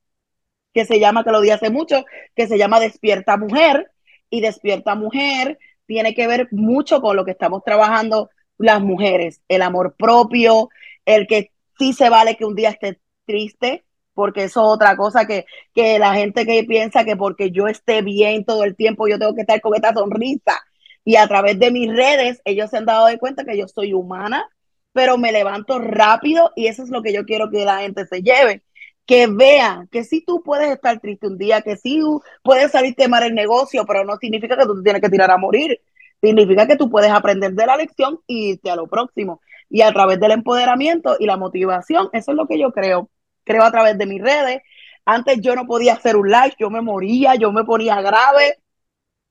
que 0.78 0.86
se 0.86 1.00
llama, 1.00 1.24
que 1.24 1.32
lo 1.32 1.42
di 1.42 1.50
hace 1.50 1.72
mucho, 1.72 2.06
que 2.36 2.46
se 2.46 2.56
llama 2.60 2.80
Despierta 2.80 3.36
Mujer. 3.36 3.90
Y 4.30 4.42
Despierta 4.42 4.94
Mujer 4.94 5.58
tiene 5.88 6.14
que 6.14 6.28
ver 6.28 6.50
mucho 6.52 7.02
con 7.02 7.16
lo 7.16 7.26
que 7.26 7.32
estamos 7.32 7.64
trabajando 7.64 8.30
las 8.60 8.80
mujeres, 8.80 9.42
el 9.48 9.64
amor 9.64 9.96
propio, 9.98 10.70
el 11.04 11.26
que 11.26 11.52
sí 11.80 11.94
se 11.94 12.12
vale 12.12 12.38
que 12.38 12.46
un 12.46 12.54
día 12.54 12.70
esté 12.70 13.00
triste, 13.26 13.86
porque 14.14 14.44
eso 14.44 14.62
es 14.62 14.76
otra 14.76 14.96
cosa 14.96 15.26
que, 15.26 15.46
que 15.74 15.98
la 15.98 16.14
gente 16.14 16.46
que 16.46 16.64
piensa 16.64 17.04
que 17.04 17.16
porque 17.16 17.50
yo 17.50 17.68
esté 17.68 18.04
bien 18.04 18.46
todo 18.46 18.64
el 18.64 18.76
tiempo, 18.76 19.08
yo 19.08 19.18
tengo 19.18 19.34
que 19.34 19.42
estar 19.42 19.60
con 19.62 19.74
esta 19.74 19.96
sonrisa. 19.96 20.60
Y 21.04 21.16
a 21.16 21.28
través 21.28 21.58
de 21.58 21.72
mis 21.72 21.90
redes, 21.90 22.40
ellos 22.46 22.70
se 22.70 22.78
han 22.78 22.86
dado 22.86 23.08
de 23.08 23.18
cuenta 23.18 23.46
que 23.46 23.58
yo 23.58 23.68
soy 23.68 23.94
humana, 23.94 24.48
pero 24.94 25.18
me 25.18 25.32
levanto 25.32 25.80
rápido 25.80 26.52
y 26.56 26.68
eso 26.68 26.84
es 26.84 26.90
lo 26.90 27.02
que 27.02 27.14
yo 27.14 27.26
quiero 27.26 27.50
que 27.50 27.66
la 27.66 27.80
gente 27.80 28.06
se 28.06 28.22
lleve. 28.22 28.62
Que 29.08 29.28
vean 29.28 29.88
que 29.88 30.04
si 30.04 30.24
tú 30.24 30.44
puedes 30.44 30.70
estar 30.70 31.00
triste 31.00 31.28
un 31.28 31.38
día, 31.38 31.62
que 31.62 31.78
si 31.78 32.02
puedes 32.44 32.72
salirte 32.72 33.08
mal 33.08 33.24
el 33.24 33.34
negocio, 33.34 33.86
pero 33.88 34.04
no 34.04 34.18
significa 34.18 34.58
que 34.58 34.66
tú 34.66 34.76
te 34.76 34.84
tienes 34.84 35.02
que 35.02 35.10
tirar 35.10 35.32
a 35.32 35.38
morir 35.38 35.80
significa 36.22 36.68
que 36.68 36.76
tú 36.76 36.90
puedes 36.90 37.12
aprender 37.12 37.54
de 37.54 37.66
la 37.66 37.78
lección 37.78 38.20
y 38.28 38.52
irte 38.52 38.70
a 38.70 38.76
lo 38.76 38.88
próximo. 38.88 39.42
Y 39.70 39.82
a 39.82 39.92
través 39.92 40.20
del 40.20 40.32
empoderamiento 40.32 41.18
y 41.20 41.26
la 41.26 41.38
motivación, 41.38 42.10
eso 42.14 42.32
es 42.32 42.38
lo 42.38 42.48
que 42.48 42.60
yo 42.60 42.72
creo. 42.72 43.10
Creo 43.44 43.64
a 43.64 43.72
través 43.72 43.98
de 43.98 44.06
mis 44.06 44.22
redes. 44.22 44.62
Antes 45.06 45.40
yo 45.42 45.56
no 45.56 45.66
podía 45.66 45.94
hacer 45.94 46.16
un 46.16 46.30
live, 46.30 46.56
yo 46.60 46.70
me 46.70 46.82
moría, 46.82 47.36
yo 47.36 47.52
me 47.52 47.64
ponía 47.64 48.02
grave, 48.02 48.60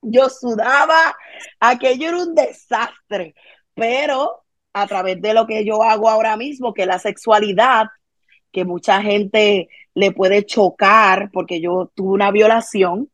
yo 0.00 0.28
sudaba, 0.30 1.16
aquello 1.60 2.08
era 2.08 2.18
un 2.18 2.34
desastre. 2.34 3.34
Pero 3.74 4.44
a 4.72 4.86
través 4.86 5.20
de 5.20 5.34
lo 5.34 5.46
que 5.46 5.64
yo 5.64 5.82
hago 5.82 6.08
ahora 6.08 6.36
mismo, 6.36 6.74
que 6.74 6.86
la 6.86 6.98
sexualidad, 6.98 7.86
que 8.56 8.64
mucha 8.64 9.02
gente 9.02 9.68
le 9.94 10.12
puede 10.12 10.46
chocar 10.46 11.30
porque 11.30 11.60
yo 11.60 11.92
tuve 11.94 12.14
una 12.14 12.30
violación, 12.30 13.10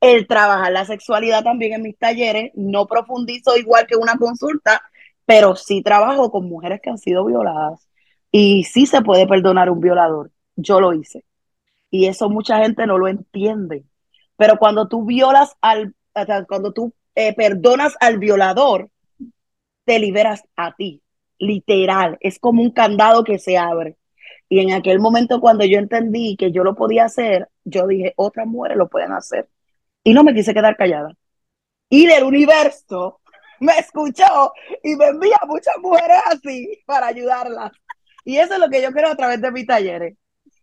el 0.00 0.28
trabajar 0.28 0.70
la 0.70 0.84
sexualidad 0.84 1.42
también 1.42 1.72
en 1.72 1.82
mis 1.82 1.98
talleres. 1.98 2.52
No 2.54 2.86
profundizo 2.86 3.56
igual 3.56 3.88
que 3.88 3.96
una 3.96 4.16
consulta, 4.16 4.80
pero 5.24 5.56
sí 5.56 5.82
trabajo 5.82 6.30
con 6.30 6.48
mujeres 6.48 6.80
que 6.80 6.90
han 6.90 6.98
sido 6.98 7.24
violadas. 7.24 7.88
Y 8.30 8.62
sí 8.62 8.86
se 8.86 9.02
puede 9.02 9.26
perdonar 9.26 9.70
un 9.70 9.80
violador. 9.80 10.30
Yo 10.54 10.80
lo 10.80 10.94
hice. 10.94 11.24
Y 11.90 12.06
eso 12.06 12.30
mucha 12.30 12.58
gente 12.58 12.86
no 12.86 12.96
lo 12.96 13.08
entiende. 13.08 13.82
Pero 14.36 14.56
cuando 14.58 14.86
tú 14.86 15.04
violas 15.04 15.56
al, 15.60 15.96
cuando 16.46 16.72
tú 16.72 16.94
eh, 17.16 17.34
perdonas 17.34 17.96
al 17.98 18.18
violador, 18.18 18.88
te 19.84 19.98
liberas 19.98 20.44
a 20.54 20.76
ti. 20.76 21.02
Literal. 21.40 22.18
Es 22.20 22.38
como 22.38 22.62
un 22.62 22.70
candado 22.70 23.24
que 23.24 23.40
se 23.40 23.58
abre. 23.58 23.96
Y 24.48 24.60
en 24.60 24.72
aquel 24.72 25.00
momento 25.00 25.40
cuando 25.40 25.64
yo 25.64 25.78
entendí 25.78 26.36
que 26.36 26.52
yo 26.52 26.62
lo 26.62 26.74
podía 26.74 27.04
hacer, 27.04 27.48
yo 27.64 27.86
dije, 27.86 28.14
otras 28.16 28.46
mujeres 28.46 28.78
lo 28.78 28.88
pueden 28.88 29.12
hacer 29.12 29.48
y 30.04 30.14
no 30.14 30.22
me 30.22 30.34
quise 30.34 30.54
quedar 30.54 30.76
callada. 30.76 31.10
Y 31.88 32.06
del 32.06 32.24
universo 32.24 33.20
me 33.60 33.78
escuchó 33.78 34.52
y 34.82 34.94
me 34.96 35.06
envía 35.08 35.38
muchas 35.46 35.74
mujeres 35.80 36.18
así 36.26 36.78
para 36.86 37.08
ayudarlas. 37.08 37.72
Y 38.24 38.36
eso 38.36 38.54
es 38.54 38.60
lo 38.60 38.68
que 38.68 38.82
yo 38.82 38.92
quiero 38.92 39.08
a 39.08 39.16
través 39.16 39.40
de 39.40 39.50
mis 39.52 39.66
talleres. 39.66 40.16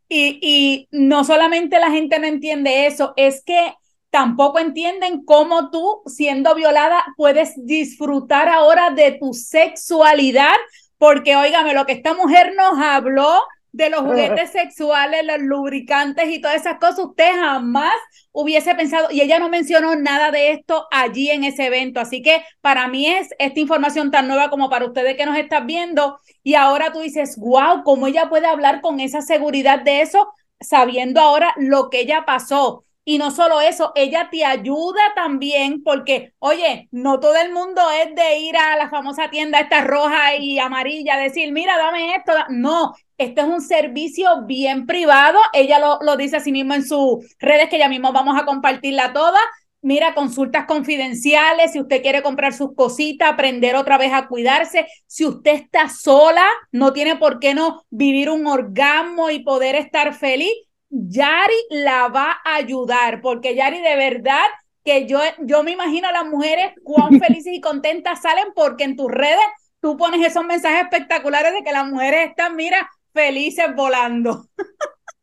Y, 0.07 0.39
y 0.41 0.87
no 0.91 1.23
solamente 1.23 1.79
la 1.79 1.91
gente 1.91 2.19
no 2.19 2.27
entiende 2.27 2.85
eso, 2.85 3.13
es 3.15 3.43
que 3.43 3.73
tampoco 4.09 4.59
entienden 4.59 5.25
cómo 5.25 5.71
tú, 5.71 6.03
siendo 6.05 6.53
violada, 6.55 7.03
puedes 7.17 7.53
disfrutar 7.65 8.47
ahora 8.47 8.91
de 8.91 9.17
tu 9.19 9.33
sexualidad, 9.33 10.53
porque 10.97 11.35
óigame, 11.35 11.73
lo 11.73 11.85
que 11.85 11.93
esta 11.93 12.13
mujer 12.13 12.53
nos 12.55 12.79
habló 12.79 13.41
de 13.73 13.89
los 13.89 14.01
juguetes 14.01 14.51
sexuales, 14.51 15.25
los 15.25 15.39
lubricantes 15.39 16.29
y 16.29 16.39
todas 16.39 16.61
esas 16.61 16.77
cosas, 16.77 16.99
usted 16.99 17.31
jamás 17.33 17.93
hubiese 18.31 18.73
pensado, 18.75 19.09
y 19.11 19.21
ella 19.21 19.39
no 19.39 19.49
mencionó 19.49 19.95
nada 19.95 20.31
de 20.31 20.51
esto 20.51 20.87
allí 20.91 21.29
en 21.31 21.43
ese 21.43 21.65
evento, 21.65 21.99
así 21.99 22.21
que 22.21 22.43
para 22.61 22.87
mí 22.87 23.07
es 23.07 23.29
esta 23.39 23.59
información 23.59 24.11
tan 24.11 24.27
nueva 24.27 24.49
como 24.49 24.69
para 24.69 24.85
ustedes 24.85 25.17
que 25.17 25.25
nos 25.25 25.37
están 25.37 25.67
viendo, 25.67 26.19
y 26.43 26.53
ahora 26.53 26.93
tú 26.93 26.99
dices, 26.99 27.35
wow, 27.37 27.83
¿cómo 27.83 28.07
ella 28.07 28.29
puede 28.29 28.47
hablar 28.47 28.79
con 28.79 28.99
esa 28.99 29.21
seguridad 29.21 29.79
de 29.81 30.01
eso, 30.01 30.31
sabiendo 30.59 31.19
ahora 31.19 31.53
lo 31.57 31.89
que 31.89 32.01
ella 32.01 32.25
pasó? 32.25 32.85
Y 33.05 33.17
no 33.17 33.31
solo 33.31 33.59
eso, 33.59 33.91
ella 33.95 34.29
te 34.31 34.45
ayuda 34.45 35.01
también 35.13 35.83
porque, 35.83 36.31
oye, 36.39 36.87
no 36.91 37.19
todo 37.19 37.35
el 37.35 37.51
mundo 37.51 37.81
es 38.01 38.15
de 38.15 38.37
ir 38.39 38.55
a 38.55 38.77
la 38.77 38.89
famosa 38.89 39.29
tienda 39.29 39.59
esta 39.59 39.81
roja 39.81 40.37
y 40.37 40.57
amarilla, 40.57 41.17
decir, 41.17 41.51
mira, 41.51 41.77
dame 41.77 42.15
esto. 42.15 42.31
No, 42.47 42.93
este 43.23 43.41
es 43.41 43.47
un 43.47 43.61
servicio 43.61 44.45
bien 44.45 44.85
privado. 44.85 45.39
Ella 45.53 45.79
lo, 45.79 45.99
lo 46.01 46.17
dice 46.17 46.37
así 46.37 46.51
mismo 46.51 46.73
en 46.73 46.85
sus 46.85 47.25
redes, 47.39 47.69
que 47.69 47.77
ya 47.77 47.89
mismo 47.89 48.11
vamos 48.13 48.39
a 48.39 48.45
compartirla 48.45 49.13
toda. 49.13 49.39
Mira, 49.81 50.13
consultas 50.13 50.65
confidenciales, 50.65 51.73
si 51.73 51.81
usted 51.81 52.01
quiere 52.01 52.21
comprar 52.21 52.53
sus 52.53 52.73
cositas, 52.73 53.31
aprender 53.31 53.75
otra 53.75 53.97
vez 53.97 54.13
a 54.13 54.27
cuidarse. 54.27 54.87
Si 55.07 55.25
usted 55.25 55.55
está 55.55 55.89
sola, 55.89 56.45
no 56.71 56.93
tiene 56.93 57.17
por 57.17 57.39
qué 57.39 57.53
no 57.53 57.83
vivir 57.89 58.29
un 58.29 58.47
orgasmo 58.47 59.29
y 59.29 59.43
poder 59.43 59.75
estar 59.75 60.13
feliz 60.13 60.53
Yari 60.93 61.55
la 61.71 62.07
va 62.07 62.39
a 62.45 62.55
ayudar, 62.55 63.21
porque 63.21 63.55
Yari 63.55 63.81
de 63.81 63.95
verdad 63.95 64.45
que 64.85 65.07
yo, 65.07 65.19
yo 65.39 65.63
me 65.63 65.71
imagino 65.71 66.07
a 66.07 66.11
las 66.11 66.25
mujeres 66.25 66.73
cuán 66.83 67.19
felices 67.19 67.53
y 67.53 67.61
contentas 67.61 68.21
salen 68.21 68.47
porque 68.55 68.83
en 68.83 68.95
tus 68.95 69.09
redes 69.09 69.43
tú 69.79 69.97
pones 69.97 70.25
esos 70.25 70.45
mensajes 70.45 70.83
espectaculares 70.83 71.53
de 71.53 71.63
que 71.63 71.71
las 71.71 71.87
mujeres 71.87 72.29
están, 72.29 72.55
mira, 72.55 72.89
felices 73.13 73.75
volando. 73.75 74.47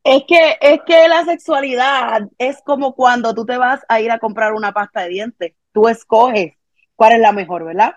Es 0.03 0.23
que, 0.27 0.57
es 0.61 0.81
que 0.87 1.09
la 1.09 1.25
sexualidad 1.25 2.23
es 2.39 2.63
como 2.65 2.95
cuando 2.95 3.35
tú 3.35 3.45
te 3.45 3.59
vas 3.59 3.81
a 3.89 4.01
ir 4.01 4.11
a 4.11 4.19
comprar 4.19 4.55
una 4.55 4.73
pasta 4.73 5.03
de 5.03 5.11
dientes. 5.11 5.53
Tú 5.73 5.89
escoges 5.89 6.55
cuál 6.97 7.13
es 7.13 7.21
la 7.21 7.33
mejor, 7.33 7.65
¿verdad? 7.65 7.95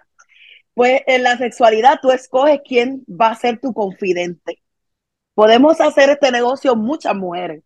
Pues 0.74 1.02
en 1.08 1.24
la 1.24 1.38
sexualidad 1.38 2.00
tú 2.02 2.12
escoges 2.12 2.60
quién 2.66 3.06
va 3.10 3.30
a 3.30 3.36
ser 3.36 3.60
tu 3.60 3.74
confidente. 3.74 4.62
Podemos 5.34 5.80
hacer 5.80 6.10
este 6.10 6.32
negocio 6.32 6.76
muchas 6.76 7.16
mujeres, 7.16 7.64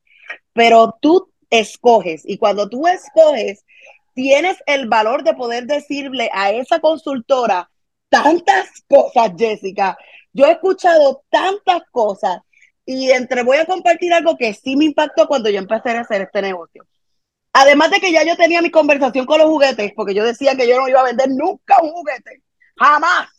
pero 0.54 0.98
tú 1.02 1.32
escoges 1.50 2.24
y 2.26 2.38
cuando 2.38 2.70
tú 2.70 2.88
escoges, 2.88 3.66
tienes 4.13 4.58
el 4.66 4.88
valor 4.88 5.24
de 5.24 5.34
poder 5.34 5.66
decirle 5.66 6.30
a 6.34 6.52
esa 6.52 6.80
consultora 6.80 7.70
tantas 8.10 8.84
cosas, 8.88 9.32
Jessica. 9.38 9.98
Yo 10.38 10.45
he 10.45 10.52
escuchado 10.52 11.23
tantas 11.32 11.82
cosas 11.89 12.38
y 12.86 13.10
entre 13.10 13.41
voy 13.41 13.58
a 13.58 13.65
compartir 13.65 14.13
algo 14.13 14.38
que 14.38 14.54
sí 14.54 14.76
me 14.76 14.86
impactó 14.86 15.28
cuando 15.28 15.50
yo 15.50 15.58
empecé 15.58 15.89
a 15.89 16.02
hacer 16.02 16.21
este 16.21 16.43
negocio. 16.43 16.86
Además 17.54 17.89
de 17.89 18.00
que 18.00 18.12
ya 18.12 18.23
yo 18.23 18.38
tenía 18.38 18.62
mi 18.62 18.69
conversación 18.69 19.26
con 19.26 19.39
los 19.39 19.47
juguetes, 19.47 19.93
porque 19.95 20.13
yo 20.13 20.23
decía 20.23 20.56
que 20.56 20.67
yo 20.67 20.80
no 20.80 20.88
iba 20.88 21.02
a 21.02 21.06
vender 21.06 21.30
nunca 21.32 21.82
un 21.82 21.89
juguete, 21.89 22.43
jamás, 22.78 23.30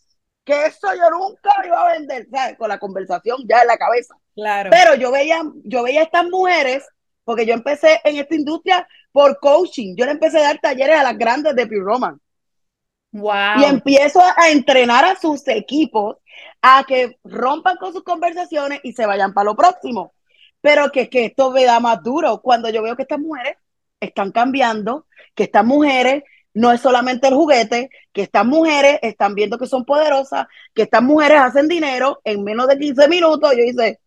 que 0.44 0.66
eso 0.66 0.88
yo 0.92 1.08
nunca 1.16 1.54
iba 1.64 1.88
a 1.88 1.92
vender, 1.92 2.26
¿sabes? 2.32 2.58
Con 2.58 2.68
la 2.68 2.80
conversación 2.80 3.44
ya 3.48 3.60
en 3.60 3.68
la 3.68 3.76
cabeza. 3.76 4.16
Claro. 4.34 4.70
Pero 4.72 4.96
yo 4.96 5.12
veía, 5.12 5.40
yo 5.62 5.84
veía 5.84 6.00
a 6.00 6.04
estas 6.04 6.24
mujeres, 6.24 6.84
porque 7.22 7.46
yo 7.46 7.54
empecé 7.54 8.00
en 8.02 8.16
esta 8.16 8.34
industria 8.34 8.88
por 9.12 9.38
coaching, 9.38 9.94
yo 9.96 10.04
le 10.04 10.10
empecé 10.10 10.38
a 10.38 10.48
dar 10.48 10.58
talleres 10.58 10.98
a 10.98 11.04
las 11.04 11.16
grandes 11.16 11.54
de 11.54 11.64
Pure 11.64 11.84
Roman. 11.84 12.20
Wow. 13.12 13.60
Y 13.60 13.64
empiezo 13.64 14.20
a 14.20 14.50
entrenar 14.50 15.04
a 15.04 15.16
sus 15.16 15.46
equipos 15.48 16.16
a 16.60 16.84
que 16.84 17.18
rompan 17.24 17.76
con 17.76 17.92
sus 17.92 18.02
conversaciones 18.02 18.80
y 18.82 18.92
se 18.92 19.06
vayan 19.06 19.32
para 19.32 19.46
lo 19.46 19.56
próximo. 19.56 20.12
Pero 20.60 20.90
que, 20.90 21.08
que 21.08 21.26
esto 21.26 21.50
me 21.50 21.64
da 21.64 21.80
más 21.80 22.02
duro 22.02 22.40
cuando 22.42 22.68
yo 22.68 22.82
veo 22.82 22.96
que 22.96 23.02
estas 23.02 23.20
mujeres 23.20 23.56
están 24.00 24.32
cambiando, 24.32 25.06
que 25.34 25.44
estas 25.44 25.64
mujeres 25.64 26.24
no 26.54 26.72
es 26.72 26.80
solamente 26.80 27.28
el 27.28 27.34
juguete, 27.34 27.90
que 28.12 28.22
estas 28.22 28.44
mujeres 28.44 28.98
están 29.02 29.34
viendo 29.34 29.58
que 29.58 29.66
son 29.66 29.84
poderosas, 29.84 30.46
que 30.74 30.82
estas 30.82 31.02
mujeres 31.02 31.38
hacen 31.40 31.68
dinero 31.68 32.20
en 32.24 32.42
menos 32.42 32.66
de 32.66 32.78
15 32.78 33.08
minutos. 33.08 33.52
Yo 33.56 33.62
dice, 33.62 34.00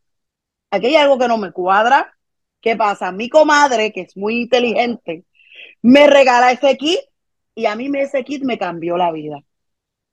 aquí 0.69 0.87
hay 0.87 0.95
algo 0.95 1.17
que 1.17 1.27
no 1.27 1.37
me 1.37 1.51
cuadra. 1.51 2.13
¿Qué 2.59 2.75
pasa? 2.75 3.11
Mi 3.11 3.29
comadre, 3.29 3.91
que 3.91 4.01
es 4.01 4.17
muy 4.17 4.41
inteligente, 4.41 5.25
me 5.81 6.07
regala 6.07 6.51
ese 6.51 6.77
kit 6.77 6.99
y 7.55 7.65
a 7.65 7.75
mí 7.75 7.89
ese 7.99 8.23
kit 8.23 8.43
me 8.43 8.57
cambió 8.57 8.97
la 8.97 9.11
vida. 9.11 9.43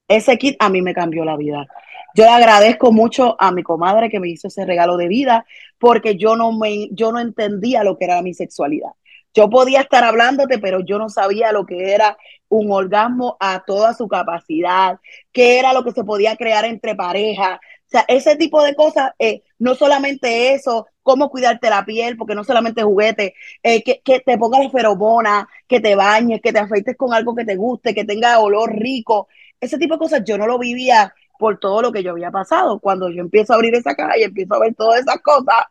Ese 0.09 0.39
kit 0.39 0.57
a 0.59 0.69
mí 0.71 0.83
me 0.83 0.95
cambió 0.95 1.25
la 1.25 1.37
vida. 1.37 1.67
Yo 2.15 2.25
le 2.25 2.31
agradezco 2.31 2.93
mucho 2.93 3.37
a 3.39 3.53
mi 3.53 3.63
comadre 3.63 4.11
que 4.11 4.21
me 4.21 4.29
hizo 4.29 4.49
ese 4.49 4.65
regalo 4.65 4.97
de 4.97 5.09
vida 5.09 5.47
porque 5.79 6.17
yo 6.17 6.37
no 6.37 6.53
me 6.53 6.89
yo 6.93 7.13
no 7.13 7.21
entendía 7.21 7.85
lo 7.85 7.99
que 7.99 8.07
era 8.07 8.23
mi 8.23 8.35
sexualidad. 8.35 8.91
Yo 9.35 9.51
podía 9.51 9.83
estar 9.83 10.05
hablándote, 10.05 10.59
pero 10.59 10.81
yo 10.81 10.99
no 10.99 11.09
sabía 11.11 11.53
lo 11.53 11.67
que 11.67 11.93
era 11.93 12.17
un 12.49 12.73
orgasmo 12.73 13.37
a 13.41 13.63
toda 13.65 13.95
su 13.95 14.09
capacidad, 14.09 14.99
qué 15.33 15.59
era 15.59 15.73
lo 15.73 15.85
que 15.85 15.93
se 15.93 16.03
podía 16.05 16.37
crear 16.37 16.65
entre 16.65 16.95
parejas. 16.95 17.59
O 17.59 17.91
sea, 17.91 18.05
ese 18.09 18.37
tipo 18.37 18.63
de 18.63 18.75
cosas, 18.75 19.13
eh, 19.19 19.43
no 19.59 19.75
solamente 19.75 20.55
eso, 20.55 20.87
cómo 21.09 21.31
cuidarte 21.31 21.71
la 21.71 21.87
piel, 21.87 22.19
porque 22.19 22.35
no 22.35 22.45
solamente 22.45 22.83
juguete, 22.83 23.35
eh, 23.63 23.83
que, 23.83 24.03
que, 24.05 24.21
te 24.21 24.37
pongas 24.37 24.71
feromona, 24.71 25.49
que 25.67 25.81
te 25.81 25.95
bañes, 25.95 26.43
que 26.43 26.53
te 26.53 26.59
afeites 26.59 26.97
con 26.99 27.15
algo 27.15 27.35
que 27.35 27.47
te 27.47 27.57
guste, 27.57 27.95
que 27.95 28.05
tenga 28.05 28.39
olor 28.41 28.77
rico. 28.77 29.29
Ese 29.59 29.79
tipo 29.79 29.95
de 29.95 30.01
cosas 30.01 30.23
yo 30.27 30.37
no 30.37 30.47
lo 30.47 30.59
vivía 30.59 31.15
por 31.39 31.59
todo 31.59 31.81
lo 31.81 31.93
que 31.93 32.03
yo 32.03 32.11
había 32.11 32.31
pasado. 32.31 32.79
Cuando 32.79 33.09
yo 33.09 33.23
empiezo 33.23 33.55
a 33.55 33.57
abrir 33.57 33.75
esa 33.75 33.95
caja 33.95 34.19
y 34.19 34.25
empiezo 34.25 34.55
a 34.55 34.59
ver 34.59 34.75
todas 34.75 35.01
esas 35.01 35.19
cosas 35.23 35.65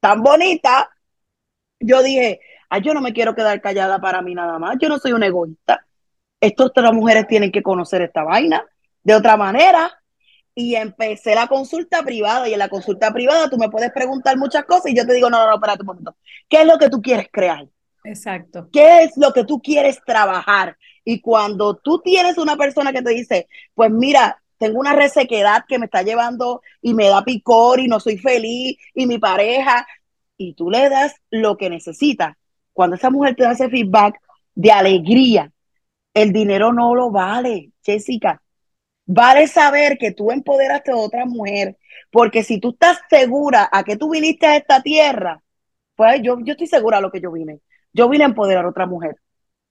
tan 0.00 0.22
bonitas, 0.22 0.86
yo 1.78 2.02
dije, 2.02 2.40
ay, 2.70 2.80
yo 2.82 2.94
no 2.94 3.02
me 3.02 3.12
quiero 3.12 3.34
quedar 3.34 3.60
callada 3.60 4.00
para 4.00 4.22
mí 4.22 4.34
nada 4.34 4.58
más, 4.58 4.76
yo 4.80 4.88
no 4.88 4.98
soy 4.98 5.12
un 5.12 5.22
egoísta. 5.24 5.86
Estas 6.40 6.72
tres 6.74 6.92
mujeres 6.94 7.26
tienen 7.26 7.52
que 7.52 7.62
conocer 7.62 8.00
esta 8.00 8.24
vaina 8.24 8.64
de 9.02 9.14
otra 9.14 9.36
manera. 9.36 9.99
Y 10.60 10.76
empecé 10.76 11.34
la 11.34 11.46
consulta 11.46 12.02
privada 12.02 12.46
y 12.46 12.52
en 12.52 12.58
la 12.58 12.68
consulta 12.68 13.10
privada 13.14 13.48
tú 13.48 13.56
me 13.56 13.70
puedes 13.70 13.90
preguntar 13.92 14.36
muchas 14.36 14.64
cosas 14.66 14.92
y 14.92 14.94
yo 14.94 15.06
te 15.06 15.14
digo, 15.14 15.30
no, 15.30 15.38
no, 15.38 15.46
no, 15.46 15.54
espérate 15.54 15.80
un 15.80 15.86
momento. 15.86 16.16
¿Qué 16.50 16.60
es 16.60 16.66
lo 16.66 16.76
que 16.76 16.90
tú 16.90 17.00
quieres 17.00 17.28
crear? 17.32 17.66
Exacto. 18.04 18.68
¿Qué 18.70 19.04
es 19.04 19.16
lo 19.16 19.32
que 19.32 19.44
tú 19.44 19.62
quieres 19.62 20.00
trabajar? 20.04 20.76
Y 21.02 21.22
cuando 21.22 21.76
tú 21.76 22.02
tienes 22.02 22.36
una 22.36 22.56
persona 22.56 22.92
que 22.92 23.00
te 23.00 23.10
dice, 23.10 23.48
pues 23.74 23.90
mira, 23.90 24.42
tengo 24.58 24.78
una 24.78 24.92
resequedad 24.92 25.64
que 25.66 25.78
me 25.78 25.86
está 25.86 26.02
llevando 26.02 26.60
y 26.82 26.92
me 26.92 27.08
da 27.08 27.24
picor 27.24 27.80
y 27.80 27.88
no 27.88 27.98
soy 28.00 28.18
feliz 28.18 28.76
y 28.94 29.06
mi 29.06 29.18
pareja, 29.18 29.86
y 30.36 30.52
tú 30.52 30.70
le 30.70 30.90
das 30.90 31.14
lo 31.30 31.56
que 31.56 31.70
necesita, 31.70 32.36
cuando 32.74 32.96
esa 32.96 33.08
mujer 33.08 33.34
te 33.34 33.44
da 33.44 33.52
ese 33.52 33.70
feedback 33.70 34.20
de 34.54 34.72
alegría, 34.72 35.50
el 36.12 36.32
dinero 36.32 36.74
no 36.74 36.94
lo 36.94 37.10
vale, 37.10 37.70
Jessica. 37.82 38.42
Vale 39.12 39.48
saber 39.48 39.98
que 39.98 40.12
tú 40.12 40.30
empoderaste 40.30 40.92
a 40.92 40.96
otra 40.96 41.26
mujer, 41.26 41.76
porque 42.12 42.44
si 42.44 42.60
tú 42.60 42.70
estás 42.70 43.00
segura 43.10 43.68
a 43.72 43.82
que 43.82 43.96
tú 43.96 44.10
viniste 44.10 44.46
a 44.46 44.56
esta 44.56 44.82
tierra, 44.82 45.42
pues 45.96 46.22
yo, 46.22 46.38
yo 46.44 46.52
estoy 46.52 46.68
segura 46.68 46.98
de 46.98 47.02
lo 47.02 47.10
que 47.10 47.20
yo 47.20 47.32
vine. 47.32 47.58
Yo 47.92 48.08
vine 48.08 48.22
a 48.22 48.28
empoderar 48.28 48.64
a 48.64 48.68
otra 48.68 48.86
mujer. 48.86 49.16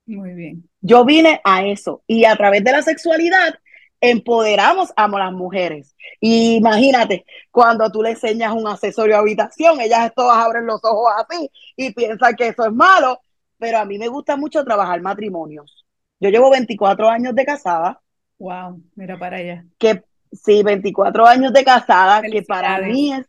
Muy 0.06 0.34
bien. 0.34 0.68
Yo 0.82 1.06
vine 1.06 1.40
a 1.46 1.66
eso 1.66 2.04
y 2.06 2.26
a 2.26 2.36
través 2.36 2.66
de 2.66 2.74
la 2.74 2.82
sexualidad 2.82 3.54
empoderamos 4.02 4.92
a 4.98 5.08
las 5.08 5.32
mujeres. 5.32 5.96
Y 6.20 6.56
imagínate, 6.56 7.26
cuando 7.50 7.90
tú 7.90 8.04
le 8.04 8.10
enseñas 8.10 8.52
un 8.52 8.68
accesorio 8.68 9.16
a 9.16 9.20
habitación, 9.20 9.80
ellas 9.80 10.12
todas 10.14 10.38
abren 10.38 10.66
los 10.66 10.82
ojos 10.84 11.14
así 11.18 11.50
y 11.78 11.94
piensan 11.94 12.36
que 12.36 12.50
eso 12.50 12.66
es 12.66 12.74
malo, 12.74 13.22
pero 13.58 13.78
a 13.78 13.86
mí 13.86 13.98
me 13.98 14.10
gusta 14.10 14.36
mucho 14.36 14.66
trabajar 14.66 15.00
matrimonios. 15.02 15.86
Yo 16.20 16.30
llevo 16.30 16.52
24 16.52 17.08
años 17.08 17.34
de 17.36 17.46
casada. 17.46 18.02
Wow, 18.40 18.82
mira 18.96 19.20
para 19.20 19.38
allá. 19.38 19.66
Que 19.78 20.04
sí, 20.32 20.64
24 20.64 21.28
años 21.28 21.54
de 21.54 21.64
casada, 21.64 22.22
que 22.22 22.42
para 22.42 22.80
mí 22.80 23.14
es, 23.14 23.26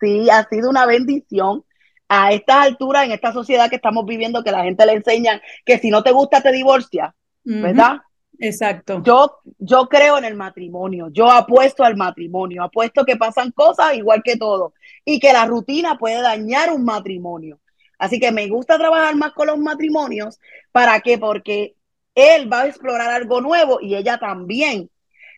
sí, 0.00 0.30
ha 0.30 0.48
sido 0.48 0.70
una 0.70 0.86
bendición. 0.86 1.64
A 2.06 2.32
estas 2.32 2.56
alturas, 2.56 3.06
en 3.06 3.12
esta 3.12 3.32
sociedad 3.32 3.70
que 3.70 3.76
estamos 3.76 4.04
viviendo, 4.04 4.44
que 4.44 4.52
la 4.52 4.62
gente 4.62 4.84
le 4.86 4.92
enseña 4.92 5.40
que 5.64 5.78
si 5.78 5.90
no 5.90 6.02
te 6.02 6.12
gusta 6.12 6.42
te 6.42 6.52
divorcia, 6.52 7.14
uh 7.44 7.50
-huh. 7.50 7.62
¿verdad? 7.62 7.96
Exacto. 8.38 9.02
Yo, 9.02 9.38
yo 9.58 9.88
creo 9.88 10.18
en 10.18 10.24
el 10.24 10.34
matrimonio, 10.34 11.08
yo 11.10 11.30
apuesto 11.30 11.82
al 11.82 11.96
matrimonio, 11.96 12.62
apuesto 12.62 13.04
que 13.04 13.16
pasan 13.16 13.52
cosas 13.52 13.94
igual 13.94 14.22
que 14.22 14.36
todo 14.36 14.74
y 15.04 15.18
que 15.18 15.32
la 15.32 15.46
rutina 15.46 15.98
puede 15.98 16.20
dañar 16.20 16.72
un 16.72 16.84
matrimonio. 16.84 17.58
Así 17.98 18.18
que 18.18 18.32
me 18.32 18.48
gusta 18.48 18.76
trabajar 18.76 19.14
más 19.16 19.32
con 19.32 19.46
los 19.46 19.58
matrimonios. 19.58 20.38
¿Para 20.72 21.00
qué? 21.00 21.16
Porque 21.16 21.74
él 22.14 22.52
va 22.52 22.62
a 22.62 22.66
explorar 22.66 23.10
algo 23.10 23.40
nuevo 23.40 23.80
y 23.80 23.94
ella 23.96 24.18
también. 24.18 24.90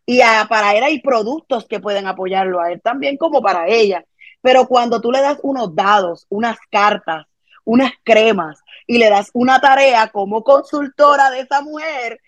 Y 0.07 0.21
a, 0.21 0.47
para 0.49 0.75
él 0.77 0.85
hay 0.85 1.01
productos 1.01 1.67
que 1.67 1.81
pueden 1.81 2.07
apoyarlo 2.07 2.61
a 2.61 2.73
él 2.73 2.81
también 2.83 3.17
como 3.17 3.43
para 3.43 3.69
ella. 3.69 4.05
Pero 4.41 4.67
cuando 4.69 5.01
tú 5.01 5.11
le 5.13 5.21
das 5.21 5.39
unos 5.43 5.75
dados, 5.75 6.27
unas 6.29 6.59
cartas, 6.71 7.27
unas 7.65 7.93
cremas 8.05 8.61
y 8.87 8.99
le 8.99 9.11
das 9.11 9.31
una 9.35 9.61
tarea 9.61 10.09
como 10.09 10.45
consultora 10.45 11.31
de 11.31 11.41
esa 11.41 11.63
mujer, 11.63 12.21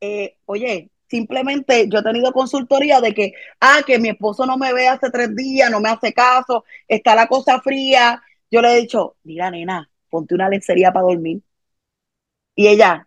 eh, 0.00 0.36
oye, 0.46 0.90
simplemente 1.08 1.88
yo 1.88 1.98
he 2.00 2.02
tenido 2.02 2.32
consultoría 2.32 3.00
de 3.00 3.14
que, 3.14 3.32
ah, 3.60 3.80
que 3.86 3.98
mi 3.98 4.08
esposo 4.08 4.46
no 4.46 4.56
me 4.56 4.72
ve 4.72 4.88
hace 4.88 5.10
tres 5.10 5.34
días, 5.36 5.70
no 5.70 5.80
me 5.80 5.90
hace 5.90 6.12
caso, 6.12 6.64
está 6.88 7.14
la 7.14 7.26
cosa 7.26 7.60
fría. 7.60 8.22
Yo 8.50 8.62
le 8.62 8.72
he 8.72 8.80
dicho, 8.80 9.16
mira, 9.24 9.50
nena, 9.50 9.90
ponte 10.10 10.34
una 10.34 10.48
lencería 10.48 10.92
para 10.92 11.06
dormir. 11.06 11.42
Y 12.54 12.68
ella, 12.68 13.05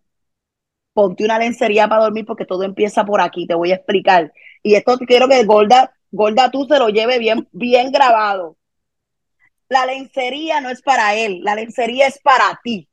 ponte 1.00 1.24
una 1.24 1.40
lencería 1.40 1.88
para 1.88 2.04
dormir 2.04 2.26
porque 2.26 2.44
todo 2.44 2.64
empieza 2.64 3.06
por 3.06 3.22
aquí, 3.22 3.48
te 3.48 3.56
voy 3.56 3.72
a 3.72 3.76
explicar. 3.76 4.34
Y 4.62 4.76
esto 4.76 4.98
quiero 5.08 5.30
que 5.30 5.46
Gorda, 5.46 5.96
Gorda 6.12 6.52
tú 6.52 6.66
se 6.66 6.78
lo 6.78 6.90
lleve 6.90 7.20
bien, 7.20 7.48
bien 7.54 7.90
grabado. 7.94 8.58
La 9.70 9.86
lencería 9.86 10.60
no 10.60 10.70
es 10.70 10.82
para 10.82 11.16
él, 11.16 11.40
la 11.42 11.56
lencería 11.56 12.06
es 12.06 12.20
para 12.20 12.60
ti. 12.62 12.90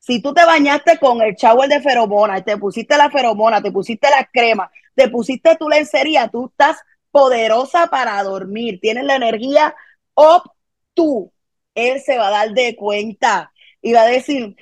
Si 0.00 0.20
tú 0.20 0.34
te 0.34 0.44
bañaste 0.44 0.98
con 0.98 1.22
el 1.22 1.36
shower 1.36 1.68
de 1.68 1.80
feromona, 1.80 2.42
te 2.42 2.58
pusiste 2.58 2.96
la 2.96 3.10
feromona, 3.10 3.62
te 3.62 3.70
pusiste 3.70 4.10
la 4.10 4.28
crema, 4.32 4.68
te 4.96 5.08
pusiste 5.08 5.54
tu 5.54 5.68
lencería, 5.68 6.26
tú 6.26 6.46
estás 6.46 6.78
poderosa 7.12 7.86
para 7.86 8.20
dormir, 8.24 8.80
tienes 8.80 9.04
la 9.04 9.14
energía 9.14 9.72
up 10.16 10.50
tú. 10.94 11.32
Él 11.76 12.00
se 12.00 12.18
va 12.18 12.26
a 12.26 12.30
dar 12.32 12.50
de 12.54 12.74
cuenta 12.74 13.52
y 13.80 13.92
va 13.92 14.02
a 14.02 14.06
decir, 14.06 14.56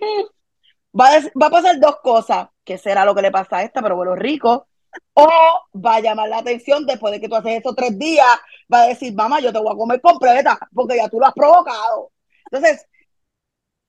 va, 0.98 1.09
a, 1.16 1.20
va 1.40 1.46
a 1.46 1.50
pasar 1.50 1.79
dos 1.81 1.96
cosas, 2.03 2.48
que 2.64 2.79
será 2.79 3.05
lo 3.05 3.14
que 3.14 3.22
le 3.22 3.31
pasa 3.31 3.59
a 3.59 3.62
esta, 3.62 3.83
pero 3.83 3.96
bueno, 3.96 4.14
rico, 4.16 4.66
o 5.14 5.29
va 5.74 5.96
a 5.96 6.00
llamar 6.00 6.29
la 6.29 6.38
atención 6.38 6.87
después 6.87 7.12
de 7.12 7.20
que 7.20 7.29
tú 7.29 7.37
haces 7.37 7.61
esos 7.61 7.76
tres 7.76 7.98
días, 7.98 8.26
va 8.72 8.83
a 8.83 8.87
decir, 8.88 9.14
mamá, 9.14 9.40
yo 9.40 9.53
te 9.53 9.59
voy 9.59 9.72
a 9.72 9.76
comer 9.76 10.00
completa, 10.00 10.59
porque 10.74 10.96
ya 10.96 11.09
tú 11.09 11.20
lo 11.20 11.26
has 11.26 11.35
provocado. 11.35 12.12
Entonces, 12.50 12.87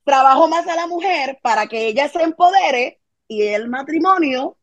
trabajo 0.04 0.48
más 0.48 0.68
a 0.68 0.76
la 0.76 0.88
mujer 0.88 1.40
para 1.42 1.68
que 1.68 1.88
ella 1.88 2.10
se 2.10 2.22
empodere 2.24 3.02
y 3.28 3.44
el 3.44 3.70
matrimonio 3.70 4.58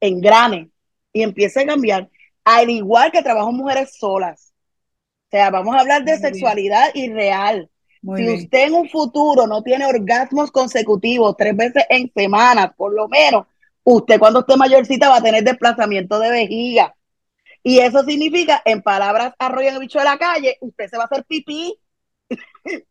engrane 0.00 0.70
y 1.12 1.22
empiece 1.22 1.62
a 1.62 1.66
cambiar, 1.66 2.10
al 2.44 2.70
igual 2.70 3.12
que 3.12 3.22
trabajo 3.22 3.52
mujeres 3.52 3.96
solas. 3.98 4.52
O 5.28 5.30
sea, 5.30 5.50
vamos 5.50 5.74
a 5.74 5.80
hablar 5.80 6.04
de 6.04 6.18
sexualidad 6.18 6.90
irreal. 6.94 7.70
Si 8.02 8.28
usted 8.28 8.66
en 8.66 8.74
un 8.74 8.88
futuro 8.88 9.46
no 9.46 9.62
tiene 9.62 9.86
orgasmos 9.86 10.50
consecutivos 10.50 11.36
tres 11.36 11.56
veces 11.56 11.84
en 11.88 12.10
semana, 12.12 12.72
por 12.72 12.92
lo 12.92 13.08
menos, 13.08 13.46
usted 13.84 14.18
cuando 14.18 14.40
esté 14.40 14.56
mayorcita 14.56 15.08
va 15.08 15.18
a 15.18 15.22
tener 15.22 15.44
desplazamiento 15.44 16.18
de 16.18 16.30
vejiga. 16.30 16.94
Y 17.62 17.78
eso 17.78 18.02
significa, 18.02 18.60
en 18.64 18.82
palabras 18.82 19.34
arroyo 19.38 19.68
el 19.68 19.78
bicho 19.78 20.00
de 20.00 20.04
la 20.04 20.18
calle, 20.18 20.58
usted 20.60 20.88
se 20.88 20.96
va 20.96 21.04
a 21.04 21.06
hacer 21.06 21.24
pipí. 21.24 21.78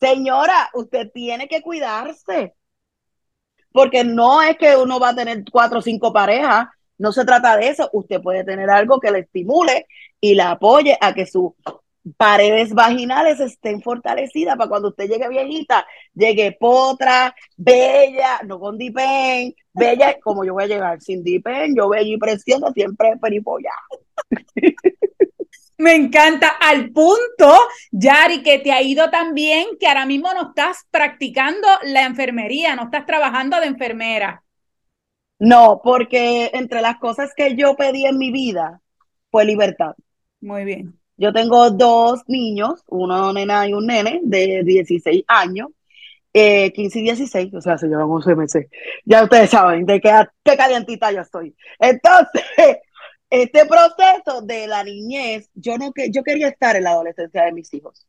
Señora, 0.00 0.70
usted 0.74 1.10
tiene 1.12 1.48
que 1.48 1.62
cuidarse. 1.62 2.54
Porque 3.72 4.04
no 4.04 4.42
es 4.42 4.58
que 4.58 4.76
uno 4.76 5.00
va 5.00 5.10
a 5.10 5.14
tener 5.14 5.44
cuatro 5.50 5.78
o 5.78 5.82
cinco 5.82 6.12
parejas, 6.12 6.66
no 6.98 7.10
se 7.10 7.24
trata 7.24 7.56
de 7.56 7.68
eso. 7.68 7.88
Usted 7.94 8.20
puede 8.20 8.44
tener 8.44 8.68
algo 8.68 9.00
que 9.00 9.10
le 9.10 9.20
estimule 9.20 9.86
y 10.20 10.34
la 10.34 10.50
apoye 10.50 10.98
a 11.00 11.14
que 11.14 11.24
sus 11.24 11.52
paredes 12.16 12.72
vaginales 12.74 13.40
estén 13.40 13.80
fortalecidas 13.82 14.56
para 14.56 14.68
cuando 14.68 14.88
usted 14.88 15.08
llegue 15.08 15.28
viejita, 15.28 15.86
llegue 16.14 16.56
potra, 16.58 17.34
bella, 17.56 18.40
no 18.44 18.58
con 18.58 18.76
dipen, 18.76 19.54
bella, 19.72 20.18
como 20.20 20.44
yo 20.44 20.54
voy 20.54 20.64
a 20.64 20.68
llegar 20.68 21.00
sin 21.00 21.22
dipen, 21.22 21.74
yo 21.76 21.88
bella 21.88 22.14
y 22.14 22.18
preciosa, 22.18 22.72
siempre 22.72 23.16
peripolla. 23.20 23.70
Me 25.78 25.96
encanta 25.96 26.48
al 26.60 26.92
punto, 26.92 27.58
Yari, 27.90 28.42
que 28.42 28.60
te 28.60 28.70
ha 28.70 28.82
ido 28.82 29.10
tan 29.10 29.34
bien 29.34 29.66
que 29.80 29.88
ahora 29.88 30.06
mismo 30.06 30.32
no 30.32 30.50
estás 30.50 30.86
practicando 30.92 31.66
la 31.82 32.04
enfermería, 32.04 32.76
no 32.76 32.84
estás 32.84 33.04
trabajando 33.04 33.58
de 33.58 33.66
enfermera. 33.66 34.44
No, 35.40 35.80
porque 35.82 36.50
entre 36.54 36.82
las 36.82 36.98
cosas 36.98 37.32
que 37.36 37.56
yo 37.56 37.74
pedí 37.74 38.06
en 38.06 38.16
mi 38.16 38.30
vida 38.30 38.80
fue 39.32 39.44
libertad. 39.44 39.94
Muy 40.40 40.64
bien. 40.64 41.01
Yo 41.22 41.32
tengo 41.32 41.70
dos 41.70 42.22
niños, 42.26 42.82
una 42.88 43.32
nena 43.32 43.68
y 43.68 43.74
un 43.74 43.86
nene 43.86 44.18
de 44.24 44.64
16 44.64 45.22
años, 45.28 45.68
15 46.32 46.98
y 46.98 47.02
16, 47.02 47.54
o 47.54 47.60
sea, 47.60 47.78
se 47.78 47.86
llevan 47.86 48.10
11 48.10 48.34
meses. 48.34 48.66
Ya 49.04 49.22
ustedes 49.22 49.50
saben 49.50 49.86
de 49.86 50.00
qué, 50.00 50.10
qué 50.42 50.56
calientita 50.56 51.12
yo 51.12 51.20
estoy. 51.20 51.54
Entonces, 51.78 52.42
este 53.30 53.66
proceso 53.66 54.42
de 54.42 54.66
la 54.66 54.82
niñez, 54.82 55.48
yo 55.54 55.78
no 55.78 55.92
que 55.92 56.10
yo 56.10 56.24
quería 56.24 56.48
estar 56.48 56.74
en 56.74 56.82
la 56.82 56.90
adolescencia 56.90 57.44
de 57.44 57.52
mis 57.52 57.72
hijos. 57.72 58.04